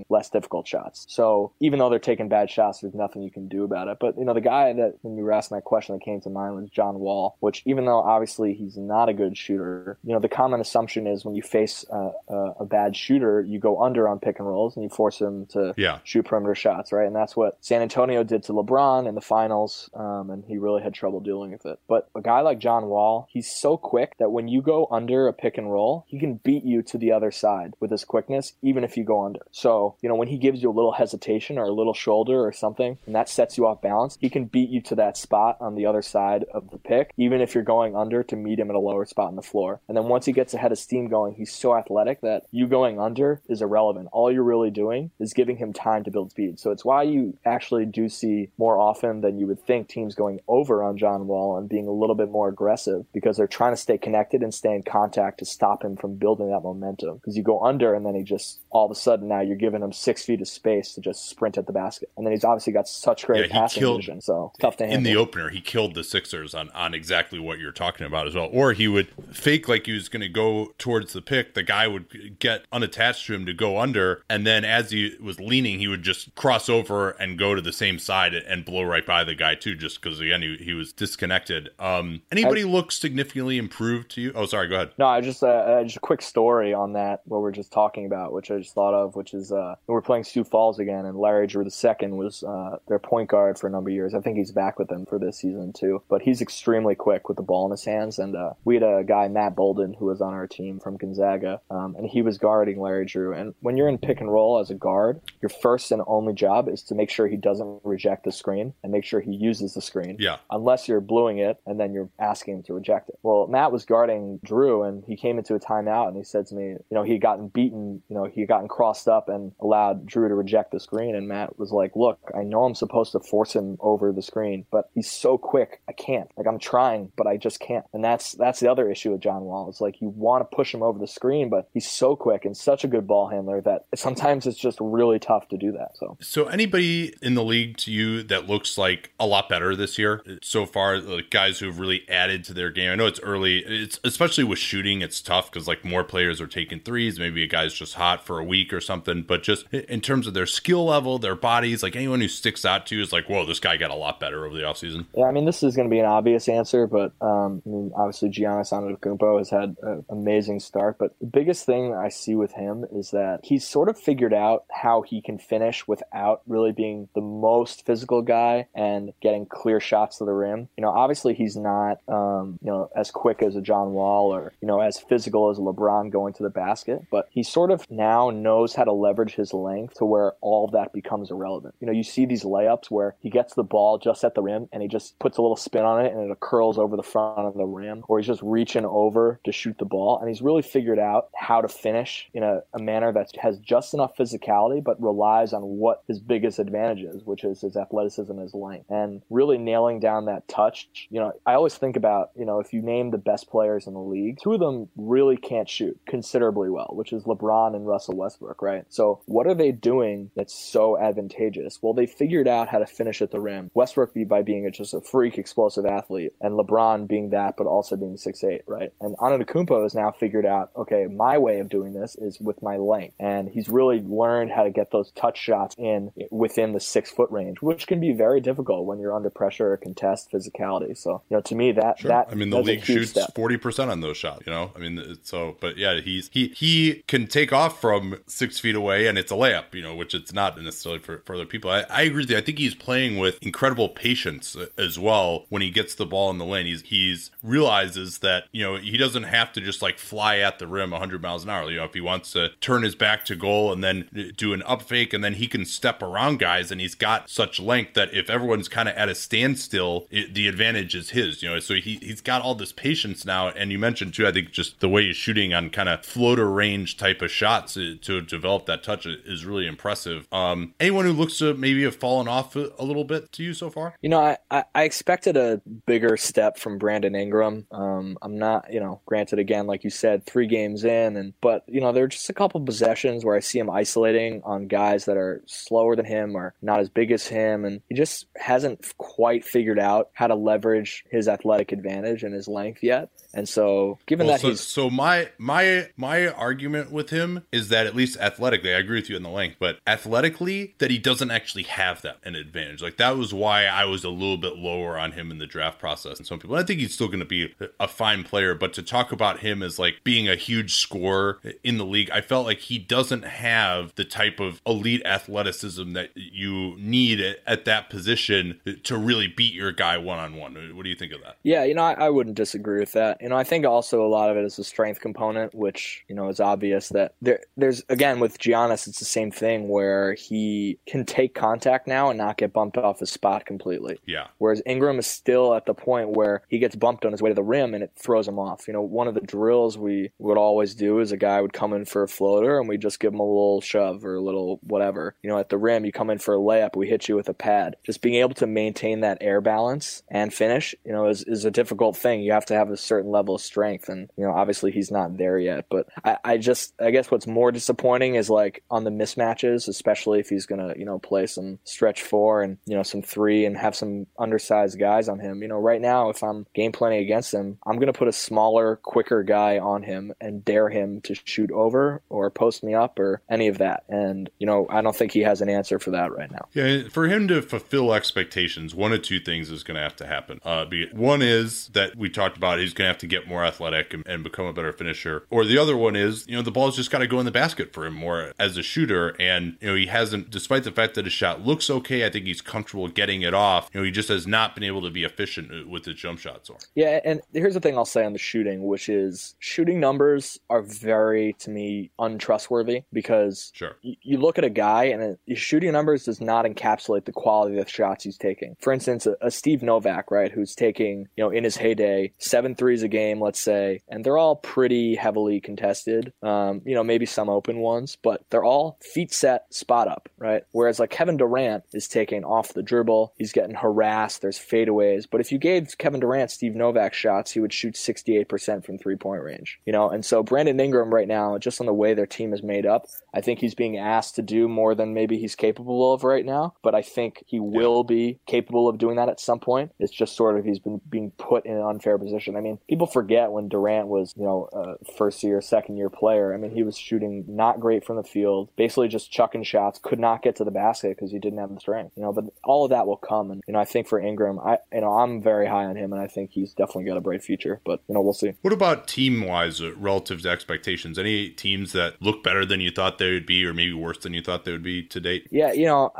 [0.08, 1.06] less difficult shots.
[1.08, 3.98] So even though they're taking bad shots, there's nothing you can do about it.
[4.00, 6.30] But you know, the guy that when you were asking that question that came to
[6.30, 10.20] mind was John Wall, which even though obviously he's not a good shooter, you know,
[10.20, 14.08] the common assumption is when you face a, a, a bad shooter, you go under
[14.08, 15.98] on pick and rolls and you force him to yeah.
[16.04, 17.06] shoot perimeter shots, right?
[17.06, 20.82] And that's what San Antonio did to LeBron in the finals, um, and he really
[20.82, 21.78] had trouble dealing with it.
[21.88, 25.32] But a guy like John Wall, he's so quick that when you go under a
[25.32, 28.84] pick and roll, he can beat you to the other side with his quickness, even
[28.84, 29.40] if you go under.
[29.58, 32.52] So, you know, when he gives you a little hesitation or a little shoulder or
[32.52, 35.74] something, and that sets you off balance, he can beat you to that spot on
[35.74, 38.76] the other side of the pick, even if you're going under to meet him at
[38.76, 39.80] a lower spot on the floor.
[39.88, 43.00] And then once he gets ahead of steam going, he's so athletic that you going
[43.00, 44.10] under is irrelevant.
[44.12, 46.60] All you're really doing is giving him time to build speed.
[46.60, 50.38] So it's why you actually do see more often than you would think teams going
[50.46, 53.76] over on John Wall and being a little bit more aggressive because they're trying to
[53.76, 57.16] stay connected and stay in contact to stop him from building that momentum.
[57.16, 59.82] Because you go under and then he just all of a sudden now you're giving
[59.82, 62.10] him six feet of space to just sprint at the basket.
[62.16, 64.98] And then he's obviously got such great Yeah, passing killed- vision, so tough to handle.
[64.98, 68.34] in the opener, he killed the Sixers on, on exactly what you're talking about as
[68.34, 68.48] well.
[68.52, 71.54] Or he would fake like he was going to go towards the pick.
[71.54, 74.22] The guy would get unattached to him to go under.
[74.28, 77.72] And then as he was leaning, he would just cross over and go to the
[77.72, 80.92] same side and blow right by the guy, too, just because, again, he, he was
[80.92, 81.70] disconnected.
[81.78, 84.32] Um, anybody look significantly improved to you?
[84.34, 84.90] Oh, sorry, go ahead.
[84.98, 88.06] No, I just uh, uh, just a quick story on that what we're just talking
[88.06, 91.16] about, which I just thought of, which is uh, we're playing Sioux Falls again, and
[91.18, 94.14] Larry Drew II was uh, their point guard for a number of years.
[94.14, 97.36] I think he's back with them for this season too, but he's extremely quick with
[97.36, 98.18] the ball in his hands.
[98.18, 101.60] And uh, we had a guy Matt Bouldin who was on our team from Gonzaga,
[101.70, 103.32] um, and he was guarding Larry Drew.
[103.32, 106.68] And when you're in pick and roll as a guard, your first and only job
[106.68, 109.80] is to make sure he doesn't reject the screen and make sure he uses the
[109.80, 110.36] screen Yeah.
[110.50, 113.18] unless you're bluing it and then you're asking him to reject it.
[113.22, 116.54] Well, Matt was guarding Drew and he came into a timeout and he said to
[116.54, 119.52] me, you know, he had gotten beaten, you know, he had gotten crossed up and
[119.60, 121.14] allowed Drew to reject the screen.
[121.14, 124.66] And Matt was like, look, I know I'm supposed to force him over the screen,
[124.70, 125.80] but he's so quick.
[125.88, 126.30] I can't.
[126.36, 127.84] Like I'm trying, but I just can't.
[127.92, 129.68] And that's that's the other issue with John Wall.
[129.68, 132.56] It's like you want to push him over the screen, but he's so quick and
[132.56, 135.96] such a good ball handler that sometimes it's just really tough to do that.
[135.96, 139.98] So So, anybody in the league to you that looks like a lot better this
[139.98, 140.98] year so far?
[140.98, 142.90] Like guys who've really added to their game.
[142.90, 143.58] I know it's early.
[143.58, 145.02] It's especially with shooting.
[145.02, 147.18] It's tough because like more players are taking threes.
[147.18, 149.17] Maybe a guy's just hot for a week or something.
[149.22, 152.86] But just in terms of their skill level, their bodies, like anyone who sticks out
[152.86, 155.06] to you is like, whoa, this guy got a lot better over the offseason.
[155.14, 157.92] Yeah, I mean, this is going to be an obvious answer, but um, I mean,
[157.96, 160.98] obviously Giannis Antetokounmpo has had an amazing start.
[160.98, 164.64] But the biggest thing I see with him is that he's sort of figured out
[164.70, 170.18] how he can finish without really being the most physical guy and getting clear shots
[170.18, 170.68] to the rim.
[170.76, 174.52] You know, obviously he's not, um, you know, as quick as a John Wall or
[174.60, 178.30] you know as physical as LeBron going to the basket, but he sort of now
[178.30, 181.74] knows how to leverage his length to where all of that becomes irrelevant.
[181.80, 184.68] You know, you see these layups where he gets the ball just at the rim
[184.72, 187.38] and he just puts a little spin on it and it curls over the front
[187.38, 190.18] of the rim, or he's just reaching over to shoot the ball.
[190.18, 193.94] And he's really figured out how to finish in a, a manner that has just
[193.94, 198.42] enough physicality but relies on what his biggest advantage is, which is his athleticism and
[198.42, 198.90] his length.
[198.90, 200.88] And really nailing down that touch.
[201.10, 203.94] You know, I always think about, you know, if you name the best players in
[203.94, 208.16] the league, two of them really can't shoot considerably well, which is LeBron and Russell
[208.16, 208.84] Westbrook, right?
[208.88, 211.78] So what are they doing that's so advantageous?
[211.82, 213.70] Well, they figured out how to finish at the rim.
[213.74, 217.96] Westbrook by being a, just a freak explosive athlete, and LeBron being that, but also
[217.96, 218.92] being six eight, right?
[219.00, 222.76] And Antetokounmpo has now figured out, okay, my way of doing this is with my
[222.76, 227.10] length, and he's really learned how to get those touch shots in within the six
[227.10, 230.96] foot range, which can be very difficult when you're under pressure or contest physicality.
[230.96, 232.08] So, you know, to me, that Sure.
[232.08, 234.42] that I mean, the league shoots forty percent on those shots.
[234.46, 235.56] You know, I mean, so.
[235.60, 239.34] But yeah, he's he he can take off from six feet away, and it's a
[239.34, 239.74] layup.
[239.74, 241.70] You know, which it's not necessarily for, for other people.
[241.70, 242.36] I, I agree with you.
[242.36, 246.30] I think he's playing with incredible patience uh, as well when he gets the ball
[246.30, 246.66] in the lane.
[246.66, 250.66] He's he's realizes that you know he doesn't have to just like fly at the
[250.66, 251.70] rim 100 miles an hour.
[251.70, 254.62] You know, if he wants to turn his back to goal and then do an
[254.64, 258.12] up fake, and then he can step around guys, and he's got such length that
[258.14, 261.42] if everyone's kind of at a standstill, it, the advantage is his.
[261.42, 263.48] You know, so he he's got all this patience now.
[263.48, 266.50] And you mentioned too, I think just the way he's shooting on kind of floater
[266.50, 270.26] range type of shots to, to develop that touch is really impressive.
[270.32, 273.54] Um, anyone who looks to maybe have fallen off a, a little bit to you
[273.54, 273.94] so far?
[274.00, 277.66] You know, I, I, I expected a bigger step from Brandon Ingram.
[277.70, 281.64] Um, I'm not, you know, granted again, like you said, three games in, and but
[281.66, 285.04] you know, there are just a couple possessions where I see him isolating on guys
[285.06, 288.96] that are slower than him or not as big as him, and he just hasn't
[288.98, 293.10] quite figured out how to leverage his athletic advantage and his length yet.
[293.34, 297.68] And so, given Well, that so, he's so my my my argument with him is
[297.68, 300.98] that at least athletically, I agree with you in the length, but athletically, that he
[300.98, 302.82] doesn't actually have that an advantage.
[302.82, 305.78] Like that was why I was a little bit lower on him in the draft
[305.78, 306.18] process.
[306.18, 308.82] And some people, I think he's still going to be a fine player, but to
[308.82, 312.60] talk about him as like being a huge scorer in the league, I felt like
[312.60, 318.96] he doesn't have the type of elite athleticism that you need at that position to
[318.96, 320.54] really beat your guy one on one.
[320.74, 321.36] What do you think of that?
[321.42, 323.17] Yeah, you know, I, I wouldn't disagree with that.
[323.20, 326.14] You know, I think also a lot of it is the strength component, which you
[326.14, 327.40] know is obvious that there.
[327.56, 332.18] There's again with Giannis, it's the same thing where he can take contact now and
[332.18, 333.98] not get bumped off his spot completely.
[334.06, 334.28] Yeah.
[334.38, 337.34] Whereas Ingram is still at the point where he gets bumped on his way to
[337.34, 338.66] the rim and it throws him off.
[338.66, 341.72] You know, one of the drills we would always do is a guy would come
[341.72, 344.60] in for a floater and we just give him a little shove or a little
[344.62, 345.14] whatever.
[345.22, 347.28] You know, at the rim, you come in for a layup, we hit you with
[347.28, 347.76] a pad.
[347.84, 351.50] Just being able to maintain that air balance and finish, you know, is, is a
[351.50, 352.22] difficult thing.
[352.22, 353.88] You have to have a certain level of strength.
[353.88, 355.66] And, you know, obviously he's not there yet.
[355.70, 360.20] But I, I just, I guess what's more disappointing is like on the mismatches, especially
[360.20, 363.44] if he's going to, you know, play some stretch four and you know some three
[363.44, 365.42] and have some undersized guys on him.
[365.42, 368.76] You know, right now if I'm game planning against him, I'm gonna put a smaller,
[368.76, 373.22] quicker guy on him and dare him to shoot over or post me up or
[373.30, 373.84] any of that.
[373.88, 376.48] And you know, I don't think he has an answer for that right now.
[376.52, 380.06] Yeah, for him to fulfill expectations, one of two things is going to have to
[380.06, 380.40] happen.
[380.44, 383.44] Uh, be, one is that we talked about he's going to have to get more
[383.44, 386.50] athletic and, and become a better finisher, or the other one is you know the
[386.50, 389.56] ball's just got to go in the basket for him more as a shooter, and
[389.60, 392.40] you know he hasn't, despite the fact that his shot looks okay, I think he's
[392.40, 393.70] comfortable getting it off.
[393.72, 396.50] You know, he just has not been able to be efficient with his jump shots.
[396.50, 400.38] Or yeah, and here's the thing I'll say on the shooting, which is shooting numbers
[400.50, 403.76] are very to me untrustworthy because sure.
[403.84, 407.58] y- you look at a guy and his shooting numbers does not encapsulate the quality
[407.58, 408.56] of the shots he's taking.
[408.60, 412.54] For instance, a, a Steve Novak, right, who's taking you know in his heyday seven
[412.54, 416.12] threes a game, let's say, and they're all pretty heavily contested.
[416.22, 420.42] Um, you know, maybe some open ones, but they're all feet set, spot up, right?
[420.52, 424.22] Whereas like Kevin Durant is taking off the dribble, he's getting harassed.
[424.22, 428.64] There's fadeaways, but if you gave Kevin Durant Steve Novak shots, he would shoot 68%
[428.64, 429.60] from three point range.
[429.66, 432.42] You know, and so Brandon Ingram right now, just on the way their team is
[432.42, 432.86] made up,
[433.18, 436.54] I think he's being asked to do more than maybe he's capable of right now.
[436.62, 439.72] But I think he will be capable of doing that at some point.
[439.80, 442.36] It's just sort of he's been being put in an unfair position.
[442.36, 446.32] I mean, people forget when Durant was, you know, a first year, second year player.
[446.32, 449.98] I mean, he was shooting not great from the field, basically just chucking shots, could
[449.98, 451.94] not get to the basket because he didn't have the strength.
[451.96, 453.32] You know, but all of that will come.
[453.32, 455.92] And you know, I think for Ingram, I you know I'm very high on him,
[455.92, 457.60] and I think he's definitely got a bright future.
[457.64, 458.34] But you know, we'll see.
[458.42, 460.98] What about team wise, uh, relative to expectations?
[461.00, 464.14] Any teams that look better than you thought they would be, or maybe worse than
[464.14, 465.26] you thought they would be to date?
[465.30, 465.92] Yeah, you know,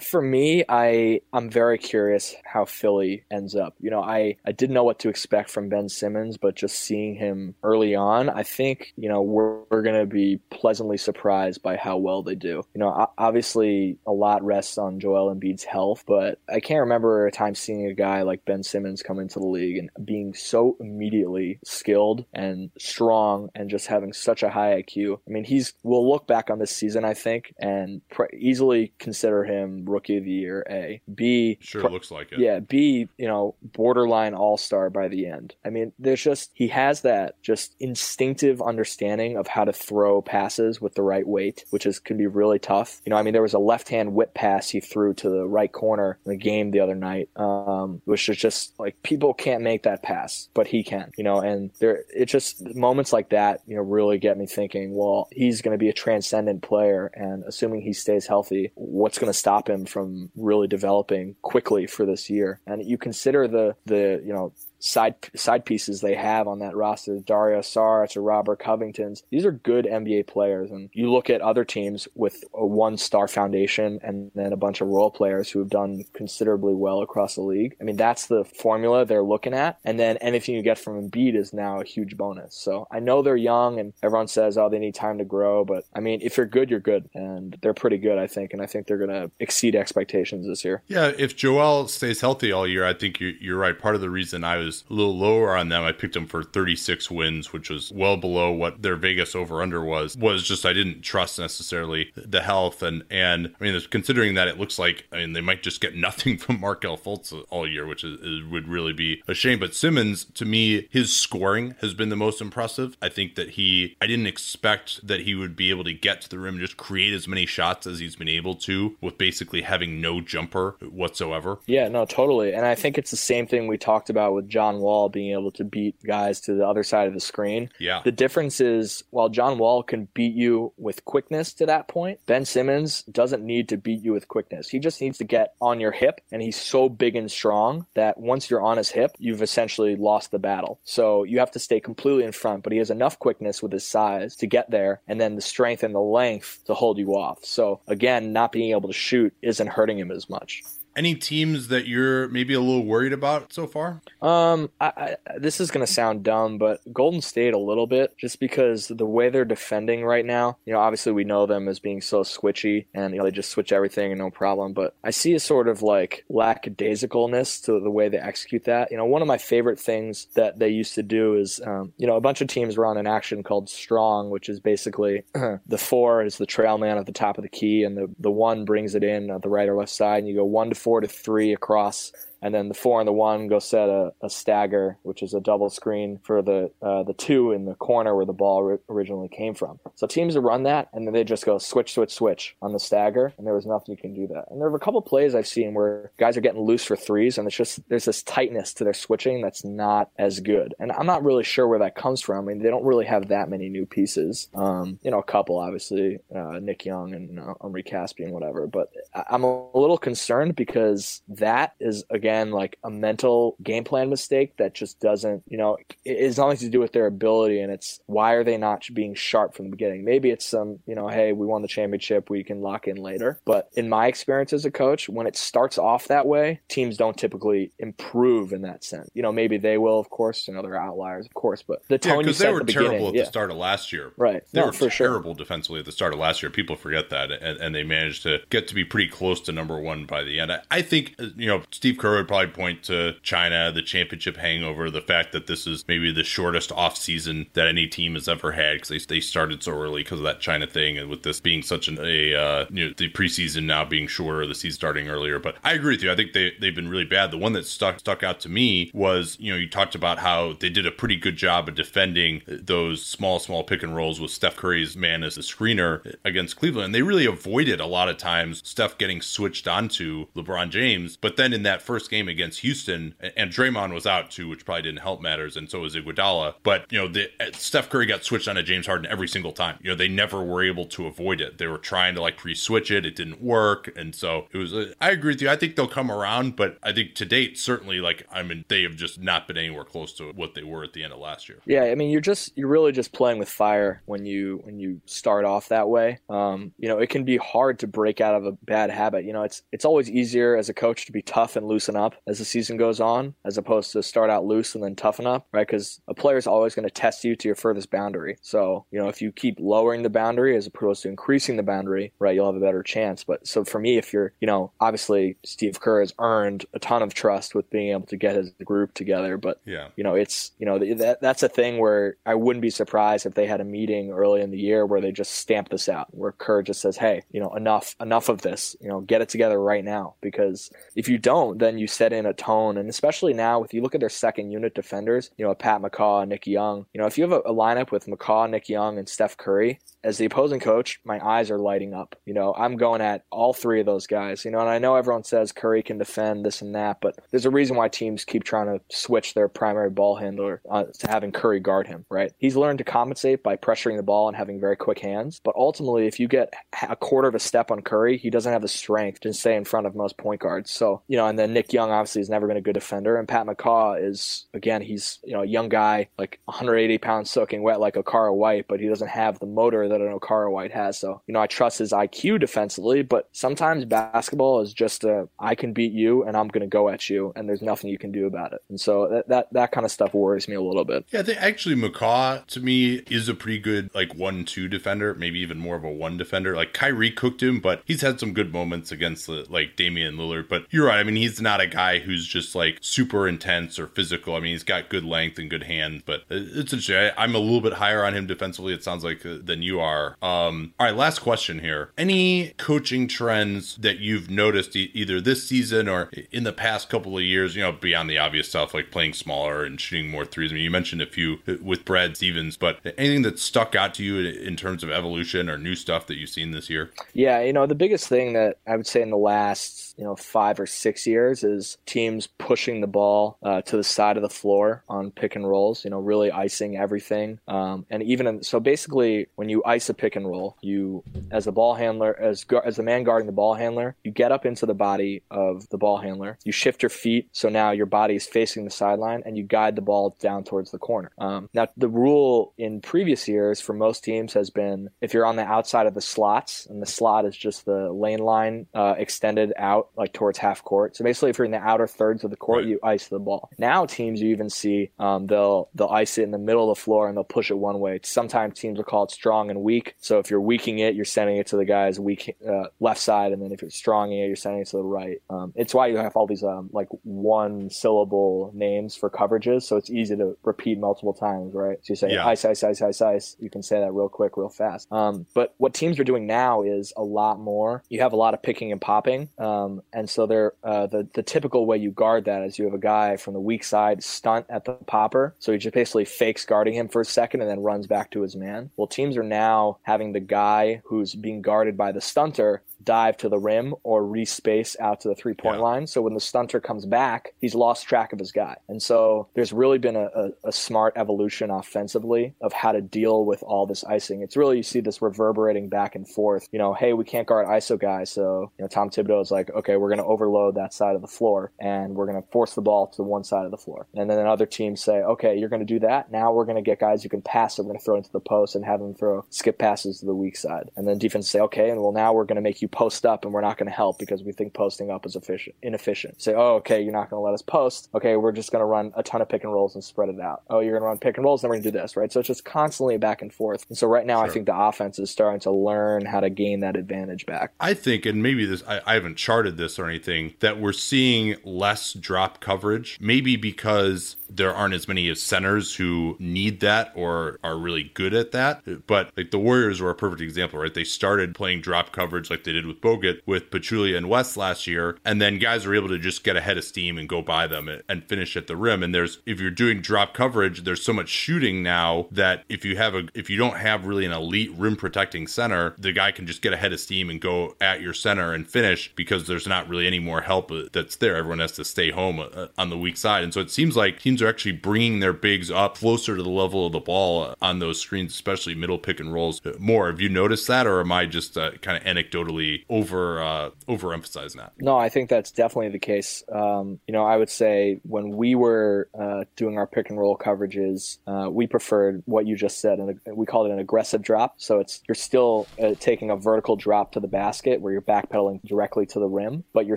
[0.00, 3.74] for me, I I'm very curious how Philly ends up.
[3.80, 7.14] You know, I I didn't know what to expect from Ben Simmons, but just seeing
[7.14, 11.76] him early on, I think you know we're, we're going to be pleasantly surprised by
[11.76, 12.62] how well they do.
[12.74, 17.32] You know, obviously a lot rests on Joel Embiid's health, but I can't remember a
[17.32, 21.58] time seeing a guy like Ben Simmons come into the league and being so immediately
[21.64, 25.18] skilled and strong and just having such a high IQ.
[25.26, 29.44] I mean, he's we'll look back on this season, I think, and pr- easily consider
[29.44, 30.64] him rookie of the year.
[30.68, 32.38] A, B, sure looks like it.
[32.38, 35.54] Yeah, B, you know, borderline all star by the end.
[35.64, 40.80] I mean, there's just he has that just instinctive understanding of how to throw passes
[40.80, 43.00] with the right weight, which is can be really tough.
[43.04, 45.46] You know, I mean, there was a left hand whip pass he threw to the
[45.46, 49.62] right corner in the game the other night, um, which is just like people can't
[49.62, 51.12] make that pass, but he can.
[51.16, 54.94] You know, and there it just moments like that, you know, really get me thinking.
[54.94, 55.92] Well, he's going to be a
[56.32, 61.36] transcendent player, and assuming he stays healthy, what's going to stop him from really developing
[61.42, 62.60] quickly for this year?
[62.66, 64.52] And you consider the the you know
[64.82, 69.22] side side pieces they have on that roster, Dario Saric or Robert Covington's.
[69.30, 73.28] These are good NBA players, and you look at other teams with a one star
[73.28, 77.42] foundation and then a bunch of role players who have done considerably well across the
[77.42, 77.76] league.
[77.80, 81.36] I mean, that's the formula they're looking at, and then anything you get from Embiid
[81.36, 82.56] is now a huge bonus.
[82.56, 85.84] So I know they're young, and everyone says, oh, they need time to grow, but
[85.94, 88.66] I mean, if you're good, you're good, and they're pretty good, I think, and I
[88.66, 90.82] think they're going to exceed expectations this year.
[90.88, 93.78] Yeah, if Joel stays healthy all year, I think you're, you're right.
[93.78, 95.84] Part of the reason I was a little lower on them.
[95.84, 99.82] I picked them for 36 wins, which was well below what their Vegas over under
[99.82, 100.16] was.
[100.16, 104.58] Was just I didn't trust necessarily the health and and I mean considering that it
[104.58, 108.04] looks like I mean they might just get nothing from Markelle Fultz all year, which
[108.04, 109.58] is, is, would really be a shame.
[109.58, 112.96] But Simmons, to me, his scoring has been the most impressive.
[113.02, 116.28] I think that he I didn't expect that he would be able to get to
[116.28, 119.62] the rim, and just create as many shots as he's been able to with basically
[119.62, 121.58] having no jumper whatsoever.
[121.66, 122.52] Yeah, no, totally.
[122.52, 125.50] And I think it's the same thing we talked about with John Wall being able
[125.52, 127.70] to beat guys to the other side of the screen.
[127.78, 128.00] Yeah.
[128.04, 132.44] The difference is while John Wall can beat you with quickness to that point, Ben
[132.44, 134.68] Simmons doesn't need to beat you with quickness.
[134.68, 138.18] He just needs to get on your hip, and he's so big and strong that
[138.18, 140.80] once you're on his hip, you've essentially lost the battle.
[140.84, 143.86] So you have to stay completely in front, but he has enough quickness with his
[143.86, 147.44] size to get there, and then the strength and the length to hold you off.
[147.44, 150.62] So again, not being able to shoot isn't hurting him as much.
[150.94, 154.00] Any teams that you're maybe a little worried about so far?
[154.20, 158.40] Um, I, I, this is gonna sound dumb, but Golden State a little bit, just
[158.40, 160.58] because the way they're defending right now.
[160.64, 163.50] You know, obviously we know them as being so switchy, and you know they just
[163.50, 164.72] switch everything and no problem.
[164.72, 168.90] But I see a sort of like lackadaisicalness to the way they execute that.
[168.90, 172.06] You know, one of my favorite things that they used to do is, um, you
[172.06, 176.22] know, a bunch of teams run an action called strong, which is basically the four
[176.22, 178.94] is the trail man at the top of the key, and the the one brings
[178.94, 181.08] it in at the right or left side, and you go one to four to
[181.08, 182.12] three across
[182.42, 185.40] and then the four and the one go set a, a stagger, which is a
[185.40, 189.28] double screen for the uh, the two in the corner where the ball ri- originally
[189.28, 189.78] came from.
[189.94, 193.32] So teams run that, and then they just go switch, switch, switch on the stagger,
[193.38, 194.46] and there was nothing you can do that.
[194.50, 197.38] And there were a couple plays I've seen where guys are getting loose for threes,
[197.38, 200.74] and it's just there's this tightness to their switching that's not as good.
[200.80, 202.44] And I'm not really sure where that comes from.
[202.44, 204.48] I mean, they don't really have that many new pieces.
[204.54, 208.66] Um, you know, a couple obviously, uh, Nick Young and uh, Omri Caspian, whatever.
[208.66, 214.10] But I- I'm a little concerned because that is again like a mental game plan
[214.10, 217.72] mistake that just doesn't, you know, it has nothing to do with their ability, and
[217.72, 220.04] it's why are they not being sharp from the beginning?
[220.04, 223.40] Maybe it's some, you know, hey, we won the championship, we can lock in later.
[223.44, 227.16] But in my experience as a coach, when it starts off that way, teams don't
[227.16, 229.10] typically improve in that sense.
[229.14, 231.98] You know, maybe they will, of course, you know, they're outliers, of course, but the
[232.02, 233.22] Yeah, you set they at were the terrible at yeah.
[233.22, 234.12] the start of last year.
[234.16, 234.42] Right.
[234.52, 235.08] They No, were for sure.
[235.08, 236.50] terrible defensively at the start of last year.
[236.50, 239.78] People forget that, and, and they managed to get to be pretty close to number
[239.78, 240.52] one by the end.
[240.52, 244.36] I, I think, uh, you know, Steve Kerr would probably point to China, the championship
[244.36, 248.52] hangover, the fact that this is maybe the shortest offseason that any team has ever
[248.52, 251.40] had because they, they started so early because of that China thing, and with this
[251.40, 255.08] being such an, a, uh, you know, the preseason now being shorter, the season starting
[255.08, 255.38] earlier.
[255.38, 256.12] But I agree with you.
[256.12, 257.30] I think they, they've been really bad.
[257.30, 260.54] The one that stuck, stuck out to me was, you know, you talked about how
[260.54, 264.30] they did a pretty good job of defending those small, small pick and rolls with
[264.30, 266.86] Steph Curry's man as the screener against Cleveland.
[266.86, 271.16] And they really avoided a lot of times Steph getting switched onto LeBron James.
[271.16, 274.82] But then in that first game against Houston, and Draymond was out too, which probably
[274.82, 276.54] didn't help matters, and so was Iguodala.
[276.62, 279.78] But you know, the, Steph Curry got switched onto James Harden every single time.
[279.82, 281.58] You know, they never were able to avoid it.
[281.58, 284.72] They were trying to like pre-switch it, it didn't work, and so it was.
[285.00, 285.48] I agree with you.
[285.48, 288.82] I think they'll come around, but I think to date, certainly, like I mean, they
[288.82, 291.48] have just not been anywhere close to what they were at the end of last
[291.48, 291.58] year.
[291.64, 295.00] Yeah, I mean, you're just you're really just playing with fire when you when you
[295.06, 296.18] start off that way.
[296.28, 299.24] Um, you know, it can be hard to break out of a bad habit.
[299.24, 302.01] You know, it's it's always easier as a coach to be tough and loosen up
[302.26, 305.46] as the season goes on, as opposed to start out loose and then toughen up,
[305.52, 305.66] right?
[305.66, 308.36] Because a player is always going to test you to your furthest boundary.
[308.42, 312.12] So you know, if you keep lowering the boundary as opposed to increasing the boundary,
[312.18, 313.24] right, you'll have a better chance.
[313.24, 317.02] But so for me, if you're, you know, obviously Steve Kerr has earned a ton
[317.02, 319.88] of trust with being able to get his group together, but Yeah.
[319.96, 323.34] you know, it's you know that that's a thing where I wouldn't be surprised if
[323.34, 326.32] they had a meeting early in the year where they just stamp this out, where
[326.32, 328.76] Kerr just says, "Hey, you know, enough, enough of this.
[328.80, 332.26] You know, get it together right now." Because if you don't, then you set in
[332.26, 335.54] a tone, and especially now, if you look at their second unit defenders, you know,
[335.54, 338.68] Pat McCaw Nick Young, you know, if you have a, a lineup with McCaw, Nick
[338.68, 342.16] Young, and Steph Curry as the opposing coach, my eyes are lighting up.
[342.26, 344.44] You know, I'm going at all three of those guys.
[344.44, 347.46] You know, and I know everyone says Curry can defend this and that, but there's
[347.46, 351.32] a reason why teams keep trying to switch their primary ball handler uh, to having
[351.32, 352.04] Curry guard him.
[352.10, 352.32] Right?
[352.38, 355.40] He's learned to compensate by pressuring the ball and having very quick hands.
[355.44, 356.52] But ultimately, if you get
[356.88, 359.64] a quarter of a step on Curry, he doesn't have the strength to stay in
[359.64, 360.70] front of most point guards.
[360.70, 363.28] So you know, and then Nick Young obviously has never been a good defender, and
[363.28, 367.80] Pat McCaw is again he's you know a young guy like 180 pounds soaking wet
[367.80, 370.98] like Okaro White, but he doesn't have the motor that an Okaro White has.
[370.98, 375.54] So you know, I trust his IQ defensively, but sometimes basketball is just a I
[375.54, 378.12] can beat you and I'm going to go at you, and there's nothing you can
[378.12, 378.62] do about it.
[378.68, 381.04] And so that that, that kind of stuff worries me a little bit.
[381.10, 385.14] Yeah, I think actually McCaw to me is a pretty good like one two defender,
[385.14, 386.54] maybe even more of a one defender.
[386.54, 390.48] Like Kyrie cooked him, but he's had some good moments against like Damian Lillard.
[390.48, 390.98] But you're right.
[390.98, 394.34] I mean, he's not a guy who's just like super intense or physical.
[394.34, 396.96] I mean, he's got good length and good hands, but it's interesting.
[396.96, 398.74] I, I'm a little bit higher on him defensively.
[398.74, 400.16] It sounds like uh, than you are.
[400.22, 401.90] Um, all right, last question here.
[401.96, 407.16] Any coaching trends that you've noticed e- either this season or in the past couple
[407.16, 407.56] of years?
[407.56, 410.52] You know, beyond the obvious stuff like playing smaller and shooting more threes.
[410.52, 414.04] I mean, you mentioned a few with Brad Stevens, but anything that stuck out to
[414.04, 416.90] you in terms of evolution or new stuff that you've seen this year?
[417.14, 420.16] Yeah, you know, the biggest thing that I would say in the last, you know,
[420.16, 421.51] five or six years is
[421.86, 425.84] teams pushing the ball uh, to the side of the floor on pick and rolls,
[425.84, 427.38] you know, really icing everything.
[427.48, 431.44] Um, and even in, so basically, when you ice a pick and roll, you, as
[431.44, 434.66] the ball handler, as, as the man guarding the ball handler, you get up into
[434.66, 438.26] the body of the ball handler, you shift your feet, so now your body is
[438.26, 441.10] facing the sideline, and you guide the ball down towards the corner.
[441.18, 445.36] Um, now, the rule in previous years for most teams has been if you're on
[445.36, 449.52] the outside of the slots, and the slot is just the lane line uh, extended
[449.56, 450.96] out like towards half court.
[450.96, 452.68] So basically, if you're in the outer thirds of the court, Right.
[452.68, 453.50] you ice the ball.
[453.58, 456.82] Now teams you even see um, they'll they'll ice it in the middle of the
[456.82, 458.00] floor and they'll push it one way.
[458.02, 459.94] Sometimes teams will call it strong and weak.
[460.00, 463.32] So if you're weaking it, you're sending it to the guy's weak uh, left side,
[463.32, 465.18] and then if you're stronging it, you're sending it to the right.
[465.30, 469.76] Um, it's why you have all these um, like one syllable names for coverages, so
[469.76, 471.78] it's easy to repeat multiple times, right?
[471.82, 472.26] So you say Yeah.
[472.26, 473.36] ice, ice, ice, ice, ice.
[473.40, 474.90] You can say that real quick, real fast.
[474.92, 477.82] Um, but what teams are doing now is a lot more.
[477.88, 481.22] You have a lot of picking and popping, um, and so they're uh, the the
[481.32, 484.44] typical way you guard that is you have a guy from the weak side stunt
[484.50, 485.34] at the popper.
[485.38, 488.20] So he just basically fakes guarding him for a second and then runs back to
[488.20, 488.70] his man.
[488.76, 493.28] Well, teams are now having the guy who's being guarded by the stunter dive to
[493.28, 495.62] the rim or respace out to the three point yeah.
[495.62, 495.86] line.
[495.86, 498.56] So when the stunter comes back, he's lost track of his guy.
[498.68, 503.24] And so there's really been a, a, a, smart evolution offensively of how to deal
[503.24, 504.22] with all this icing.
[504.22, 506.46] It's really, you see this reverberating back and forth.
[506.52, 508.10] You know, hey, we can't guard ISO guys.
[508.10, 511.02] So, you know, Tom Thibodeau is like, okay, we're going to overload that side of
[511.02, 513.86] the floor and we're going to force the ball to one side of the floor.
[513.94, 516.10] And then other teams say, okay, you're going to do that.
[516.10, 517.56] Now we're going to get guys who can pass.
[517.56, 520.06] So we're going to throw into the post and have them throw skip passes to
[520.06, 520.70] the weak side.
[520.76, 523.24] And then defense say, okay, and well, now we're going to make you post up
[523.24, 526.20] and we're not going to help because we think posting up is efficient, inefficient.
[526.20, 527.88] Say, oh, okay, you're not going to let us post.
[527.94, 530.20] Okay, we're just going to run a ton of pick and rolls and spread it
[530.20, 530.42] out.
[530.50, 532.10] Oh, you're going to run pick and rolls, then we're going to do this, right?
[532.10, 533.66] So it's just constantly back and forth.
[533.68, 534.26] And so right now, sure.
[534.26, 537.52] I think the offense is starting to learn how to gain that advantage back.
[537.60, 541.36] I think, and maybe this, I, I haven't charted this or anything, that we're seeing
[541.44, 547.56] less drop coverage, maybe because there aren't as many centers who need that or are
[547.56, 548.62] really good at that.
[548.86, 550.72] But like the Warriors were a perfect example, right?
[550.72, 554.66] They started playing drop coverage like they did with Bogut with Pachulia and West last
[554.66, 557.46] year, and then guys are able to just get ahead of steam and go by
[557.46, 558.82] them and finish at the rim.
[558.82, 562.76] And there's if you're doing drop coverage, there's so much shooting now that if you
[562.76, 566.26] have a if you don't have really an elite rim protecting center, the guy can
[566.26, 569.68] just get ahead of steam and go at your center and finish because there's not
[569.68, 571.16] really any more help that's there.
[571.16, 574.00] Everyone has to stay home uh, on the weak side, and so it seems like
[574.00, 577.58] teams are actually bringing their bigs up closer to the level of the ball on
[577.58, 579.88] those screens, especially middle pick and rolls more.
[579.88, 584.36] Have you noticed that, or am I just uh, kind of anecdotally over uh, overemphasizing
[584.36, 584.52] that?
[584.58, 586.22] No, I think that's definitely the case.
[586.32, 590.16] Um, you know, I would say when we were uh, doing our pick and roll
[590.16, 594.34] coverages, uh, we preferred what you just said, and we called it an aggressive drop.
[594.36, 598.40] So it's you're still uh, taking a vertical drop to the basket where you're backpedaling
[598.44, 599.76] directly to the rim, but you're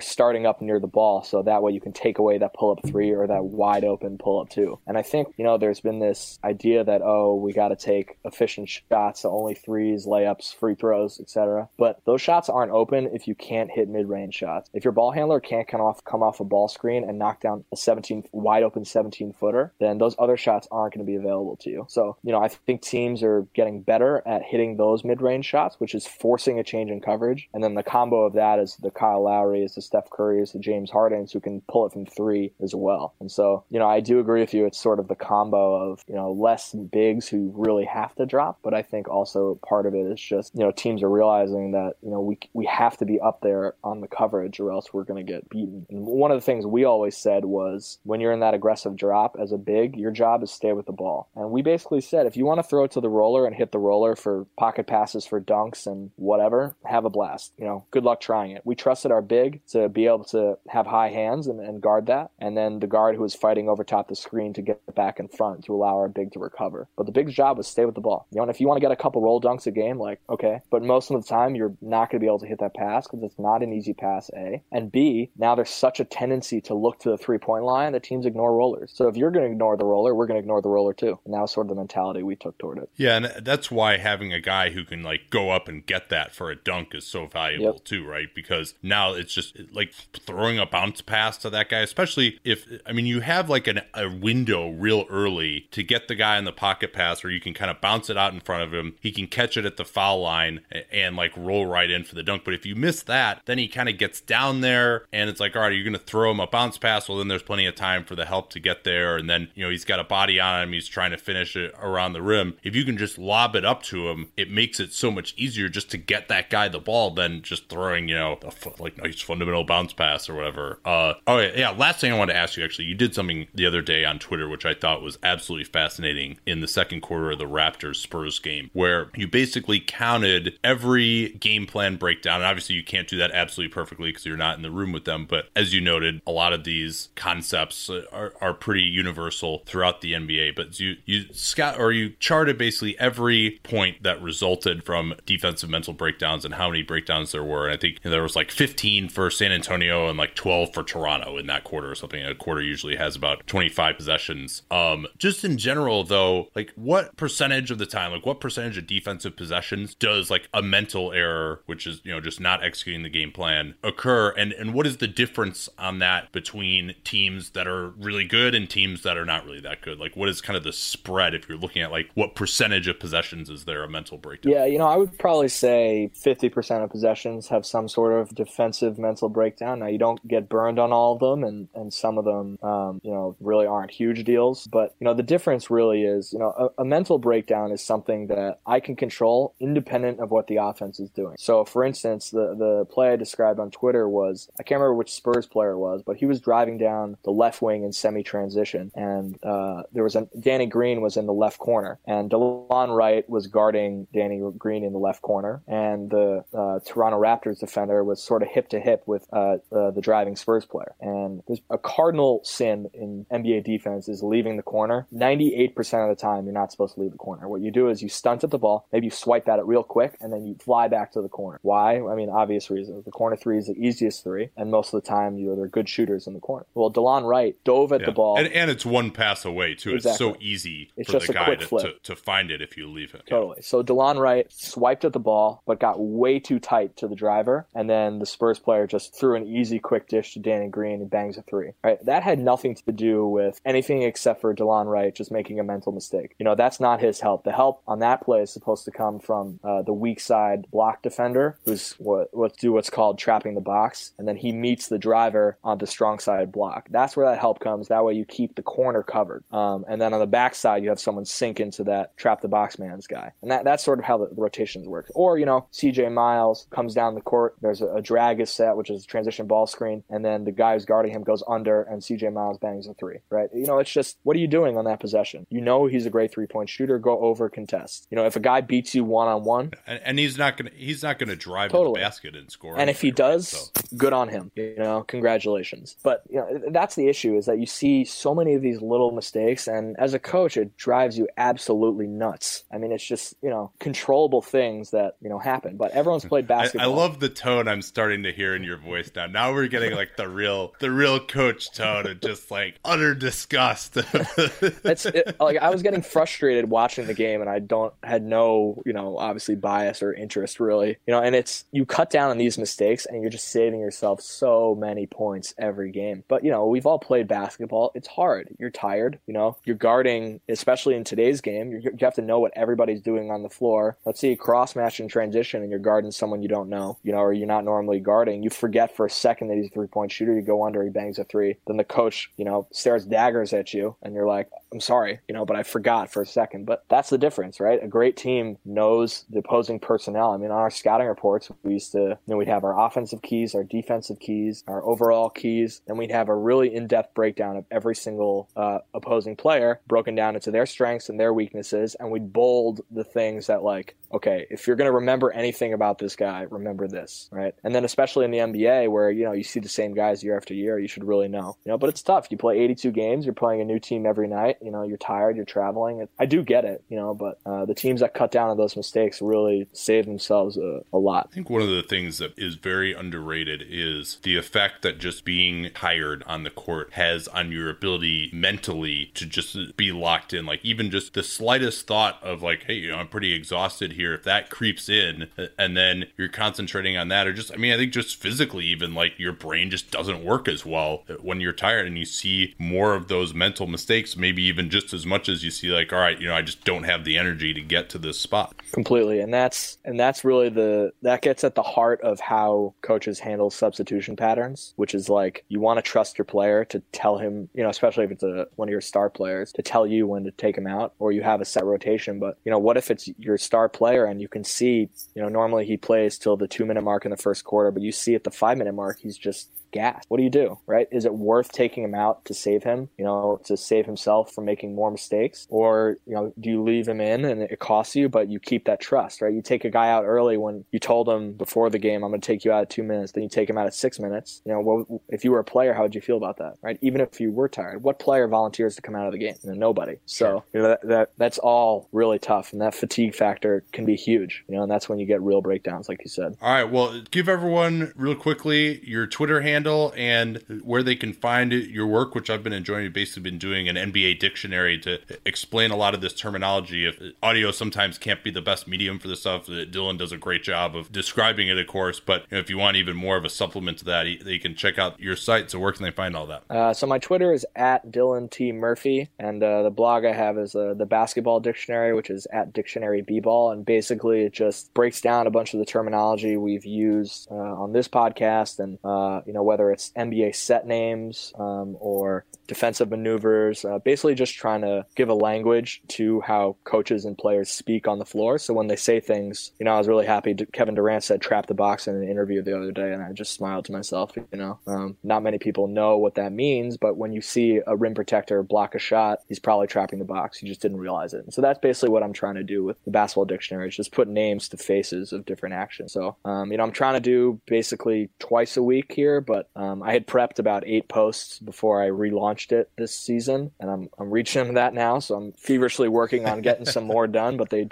[0.00, 2.80] starting up near the ball, so that way you can take away that pull up
[2.86, 4.78] three or that wide open pull up two.
[4.86, 8.18] And I think you know there's been this idea that oh we got to take
[8.24, 11.68] efficient shots, only threes, layups, free throws, etc.
[11.78, 14.70] But those shots aren't open if you can't hit mid-range shots.
[14.72, 17.64] If your ball handler can't come off come off a ball screen and knock down
[17.72, 21.56] a 17 wide open 17 footer, then those other shots aren't going to be available
[21.56, 21.86] to you.
[21.88, 25.94] So you know I think teams are getting better at hitting those mid-range shots, which
[25.94, 27.48] is forcing a change in coverage.
[27.54, 30.52] And then the combo of that is the Kyle Lowry, is the Steph Curry, is
[30.52, 33.14] the James Hardens who can pull it from three as well.
[33.20, 34.66] And so you know I do agree with you.
[34.66, 38.58] It's sort of the combo of you know less bigs who really have to drop,
[38.62, 41.94] but I think also part of it is just you know teams are realizing that
[42.02, 45.04] you know we we have to be up there on the coverage or else we're
[45.04, 45.86] going to get beaten.
[45.90, 49.36] And one of the things we always said was when you're in that aggressive drop
[49.40, 51.28] as a big, your job is stay with the ball.
[51.36, 53.70] And we basically said if you want to throw it to the roller and hit
[53.70, 57.52] the roller for pocket passes for dunks and whatever, have a blast.
[57.58, 58.62] You know, good luck trying it.
[58.64, 62.32] We trusted our big to be able to have high hands and, and guard that,
[62.40, 65.28] and then the guard who was fighting over top the screen to get back in
[65.28, 66.88] front to allow our big to recover.
[66.96, 68.26] But the big's job was stay with the ball.
[68.30, 70.20] You know, and if you want to get a couple roll dunks a game, like,
[70.28, 70.60] okay.
[70.70, 73.06] But most of the time, you're not going to be able to hit that pass
[73.06, 74.62] because it's not an easy pass, A.
[74.72, 78.02] And B, now there's such a tendency to look to the three point line that
[78.02, 78.92] teams ignore rollers.
[78.94, 81.18] So if you're going to ignore the roller, we're going to ignore the roller too.
[81.24, 82.90] And that was sort of the mentality we took toward it.
[82.96, 83.16] Yeah.
[83.16, 86.50] And that's why having a guy who can like go up and get that for
[86.50, 87.84] a dunk is so valuable yep.
[87.84, 88.28] too, right?
[88.34, 92.92] Because now it's just like throwing a bounce pass to that guy, especially if, I
[92.92, 96.52] mean, you have like an, a window real early to get the guy in the
[96.52, 98.94] pocket pass where you can kind of bounce it out in front of him.
[99.00, 100.60] He can catch it at the foul line
[100.92, 102.44] and like roll right in for the dunk.
[102.44, 105.56] But if you miss that, then he kind of gets down there and it's like,
[105.56, 107.08] all right, you're going to throw him a bounce pass.
[107.08, 109.16] Well, then there's plenty of time for the help to get there.
[109.16, 110.72] And then, you know, he's got a body on him.
[110.72, 112.56] He's trying to finish it around the rim.
[112.62, 115.68] If you can just lob it up to him, it makes it so much easier
[115.68, 118.38] just to get that guy the ball than just throwing, you know,
[118.78, 120.78] like nice fundamental bounce pass or whatever.
[120.84, 121.70] Uh, oh, yeah.
[121.70, 124.18] Last thing I want to ask you actually, you did something the other day on
[124.18, 128.38] Twitter, which I thought was absolutely fascinating in the second quarter of the Raptors Spurs
[128.38, 132.36] game, where you basically counted every game plan breakdown.
[132.36, 135.04] And obviously, you can't do that absolutely perfectly because you're not in the room with
[135.04, 135.26] them.
[135.26, 140.12] But as you noted, a lot of these concepts are, are pretty universal throughout the
[140.12, 140.54] NBA.
[140.54, 145.92] But you you scout or you charted basically every point that resulted from defensive mental
[145.92, 147.66] breakdowns and how many breakdowns there were.
[147.66, 151.36] And I think there was like 15 for San Antonio and like 12 for Toronto
[151.38, 152.24] in that quarter or something.
[152.24, 154.62] A quarter usually has about 25 25 possessions.
[154.70, 158.86] Um, just in general, though, like what percentage of the time, like what percentage of
[158.86, 163.10] defensive possessions does like a mental error, which is you know just not executing the
[163.10, 167.90] game plan, occur, and and what is the difference on that between teams that are
[167.90, 169.98] really good and teams that are not really that good?
[169.98, 172.98] Like what is kind of the spread if you're looking at like what percentage of
[172.98, 174.52] possessions is there a mental breakdown?
[174.52, 178.98] Yeah, you know, I would probably say 50% of possessions have some sort of defensive
[178.98, 179.80] mental breakdown.
[179.80, 183.00] Now, you don't get burned on all of them, and, and some of them, um,
[183.02, 184.66] you know, really aren't huge deals.
[184.66, 188.28] But, you know, the difference really is, you know, a, a mental breakdown is something
[188.28, 191.36] that I can control independent of what the offense is doing.
[191.38, 195.12] So, for instance, the, the play I described on Twitter was, I can't remember which
[195.12, 198.90] Spurs player it was, but he was driving down the left wing in semi transition,
[198.94, 203.28] and uh, there was a Danny Green was in the left corner, and DeLon Wright
[203.28, 208.22] was guarding Danny Green in the left corner, and the uh, Toronto Raptors defender was
[208.22, 210.94] sort of hip to hip with uh, uh, the driving Spurs player.
[211.00, 215.06] And there's a cardinal sin in NBA defense is leaving the corner.
[215.14, 215.76] 98%
[216.10, 217.48] of the time, you're not supposed to leave the corner.
[217.48, 219.82] What you do is you stunt at the ball, maybe you swipe at it real
[219.82, 221.58] quick, and then you fly back to the corner.
[221.62, 222.00] Why?
[222.00, 223.04] I mean, obvious reasons.
[223.04, 225.68] The corner three is the easiest three, and most of the time, you know, they're
[225.68, 226.66] good shooters in the corner.
[226.74, 228.06] Well, DeLon Wright dove at Yeah.
[228.06, 228.38] the ball.
[228.38, 229.94] and, and it's one pass away too.
[229.96, 232.02] It's so easy It's for just the a guy quick to, flip.
[232.02, 233.22] to, to find it if you leave it.
[233.28, 233.62] Totally.
[233.62, 237.66] So DeLon Wright swiped at the ball, but got way too tight to the driver,
[237.74, 241.10] and then the Spurs player just threw an easy quick dish to Danny Green and
[241.10, 241.70] bangs a three.
[241.84, 242.04] Right.
[242.04, 245.92] That had nothing to do with anything except for DeLon Wright just making a mental
[245.92, 246.34] mistake.
[246.38, 247.44] You know, that's not his help.
[247.44, 251.02] The help on that play is supposed to come from uh, the weak side block
[251.02, 254.98] defender, who's what what do what's called trapping the box, and then he meets the
[254.98, 256.88] driver on the strong side block.
[256.90, 257.88] That's where that help comes.
[257.88, 259.44] That way you keep the corner covered.
[259.52, 262.48] Um, and then on the back side, you have someone sink into that trap the
[262.48, 263.32] box man's guy.
[263.42, 265.06] And that, that's sort of how the, the rotations work.
[265.14, 267.56] Or, you know, CJ Miles comes down the court.
[267.60, 270.02] There's a, a drag is set, which is a transition ball screen.
[270.10, 273.18] And then the guy who's guarding him goes under and CJ Miles bangs a three,
[273.30, 273.35] right?
[273.54, 275.46] You know, it's just, what are you doing on that possession?
[275.50, 276.98] You know, he's a great three point shooter.
[276.98, 278.06] Go over contest.
[278.10, 280.70] You know, if a guy beats you one on one, And, and he's not gonna
[280.74, 282.00] he's not gonna drive to Totally.
[282.00, 282.78] the basket and score.
[282.78, 283.32] and if he anything, right?
[283.32, 284.50] does, So- good on him.
[284.54, 285.96] You know, congratulations.
[286.02, 289.10] But you know, that's the issue is that you see so many of these little
[289.12, 292.64] mistakes, and as a coach, it drives you absolutely nuts.
[292.72, 295.76] I mean, it's just you know controllable things that you know happen.
[295.76, 296.92] But everyone's played I, basketball.
[296.92, 299.26] I love the tone I'm starting to hear in your voice now.
[299.26, 303.96] Now we're getting like the real the real coach tone of just like utter disgust.
[303.96, 308.92] it, like I was getting frustrated watching the game, and I don't had no you
[308.92, 310.96] know obviously bias or interest really.
[311.06, 314.20] You know, and it's you cut down on these mistakes, and you're just saving yourself
[314.20, 316.22] so many points every game.
[316.28, 317.90] But you know, we've all played basketball.
[317.96, 318.54] It's hard.
[318.60, 319.18] You're tired.
[319.26, 321.72] You know, you're guarding, especially in today's game.
[321.72, 323.96] you you have to know what everybody's doing on the floor.
[324.04, 326.98] Let's see a cross match in transition, and you're guarding someone you don't know.
[327.02, 328.44] You know, or you're not normally guarding.
[328.44, 330.32] You forget for a second that he's a three point shooter.
[330.32, 331.56] You go under, he bangs a three.
[331.66, 335.32] Then the coach, you know, stares daggers at you, and you're like, I'm sorry, you
[335.32, 336.66] know, but I forgot for a second.
[336.66, 337.82] But that's the difference, right?
[337.82, 340.32] A great team knows the opposing personnel.
[340.32, 343.22] I mean, on our scouting reports, we used to, you know, we'd have our offensive
[343.22, 347.64] keys, our defensive keys, our overall keys, and we'd have a really in-depth breakdown of
[347.70, 352.34] every single uh, opposing player, broken down into their strengths and their weaknesses, and we'd
[352.34, 356.42] bold the things that like, okay, if you're going to remember anything about this guy,
[356.50, 357.54] remember this, right?
[357.64, 360.36] And then especially in the NBA, where you know you see the same guys year
[360.36, 361.78] after year, you should really know, you know.
[361.78, 362.28] But it's tough.
[362.30, 364.58] You play 82 games, you're playing a new team every night.
[364.66, 366.08] You know, you're tired, you're traveling.
[366.18, 368.76] I do get it, you know, but uh, the teams that cut down on those
[368.76, 371.28] mistakes really save themselves a, a lot.
[371.30, 375.24] I think one of the things that is very underrated is the effect that just
[375.24, 380.46] being tired on the court has on your ability mentally to just be locked in.
[380.46, 384.14] Like even just the slightest thought of like, hey, you know, I'm pretty exhausted here.
[384.14, 387.76] If that creeps in and then you're concentrating on that, or just, I mean, I
[387.76, 391.86] think just physically, even like your brain just doesn't work as well when you're tired
[391.86, 395.50] and you see more of those mental mistakes, maybe even just as much as you
[395.50, 397.98] see like, all right, you know, I just don't have the energy to get to
[397.98, 398.54] this spot.
[398.72, 403.18] completely and that's and that's really the that gets at the heart of how coaches
[403.18, 407.48] handle substitution patterns which is like you want to trust your player to tell him
[407.54, 410.24] you know especially if it's a one of your star players to tell you when
[410.24, 412.90] to take him out or you have a set rotation but you know what if
[412.90, 416.48] it's your star player and you can see you know normally he plays till the
[416.48, 418.98] two minute mark in the first quarter but you see at the five minute mark
[419.00, 420.04] he's just gas.
[420.08, 420.88] What do you do, right?
[420.90, 424.44] Is it worth taking him out to save him, you know, to save himself from
[424.44, 425.46] making more mistakes?
[425.50, 428.64] Or, you know, do you leave him in and it costs you, but you keep
[428.66, 429.32] that trust, right?
[429.32, 432.20] You take a guy out early when you told him before the game, I'm going
[432.20, 434.42] to take you out at two minutes, then you take him out at six minutes.
[434.44, 436.78] You know, what, if you were a player, how would you feel about that, right?
[436.82, 439.34] Even if you were tired, what player volunteers to come out of the game?
[439.42, 439.96] You know, nobody.
[440.06, 442.52] So, you know, that, that, that's all really tough.
[442.52, 445.40] And that fatigue factor can be huge, you know, and that's when you get real
[445.40, 446.36] breakdowns, like you said.
[446.40, 446.70] All right.
[446.70, 451.86] Well, give everyone real quickly your Twitter handle handle and where they can find your
[451.86, 452.84] work, which I've been enjoying.
[452.84, 456.86] You've basically been doing an NBA dictionary to explain a lot of this terminology.
[456.86, 460.42] If audio sometimes can't be the best medium for this stuff, Dylan does a great
[460.42, 462.00] job of describing it, of course.
[462.00, 464.98] But if you want even more of a supplement to that, you can check out
[465.00, 465.50] your site.
[465.50, 466.42] So where can they find all that?
[466.48, 470.38] Uh, so my Twitter is at Dylan T Murphy, and uh, the blog I have
[470.38, 475.00] is uh, the Basketball Dictionary, which is at Dictionary B-Ball, and basically it just breaks
[475.00, 479.32] down a bunch of the terminology we've used uh, on this podcast, and uh, you
[479.32, 484.86] know whether it's NBA set names um, or defensive maneuvers, uh, basically just trying to
[484.94, 488.38] give a language to how coaches and players speak on the floor.
[488.38, 490.34] So when they say things, you know, I was really happy.
[490.52, 493.34] Kevin Durant said "trap the box" in an interview the other day, and I just
[493.34, 494.12] smiled to myself.
[494.16, 497.76] You know, um, not many people know what that means, but when you see a
[497.76, 500.42] rim protector block a shot, he's probably trapping the box.
[500.42, 501.24] You just didn't realize it.
[501.24, 503.68] And so that's basically what I'm trying to do with the basketball dictionary.
[503.68, 505.92] Is just put names to faces of different actions.
[505.92, 509.82] So um, you know, I'm trying to do basically twice a week here, but um,
[509.82, 514.10] I had prepped about eight posts before I relaunched it this season, and I'm I'm
[514.10, 514.98] reaching that now.
[514.98, 517.36] So I'm feverishly working on getting some more done.
[517.36, 517.68] But they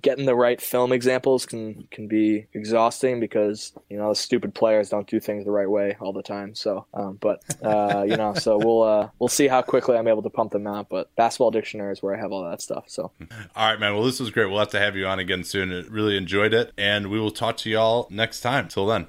[0.00, 4.88] getting the right film examples can can be exhausting because you know the stupid players
[4.88, 6.54] don't do things the right way all the time.
[6.54, 10.22] So, um, but uh, you know, so we'll uh, we'll see how quickly I'm able
[10.22, 10.88] to pump them out.
[10.88, 12.84] But basketball dictionary is where I have all that stuff.
[12.88, 13.12] So,
[13.54, 13.94] all right, man.
[13.94, 14.46] Well, this was great.
[14.46, 15.70] We'll have to have you on again soon.
[15.90, 18.68] Really enjoyed it, and we will talk to y'all next time.
[18.68, 19.08] Till then.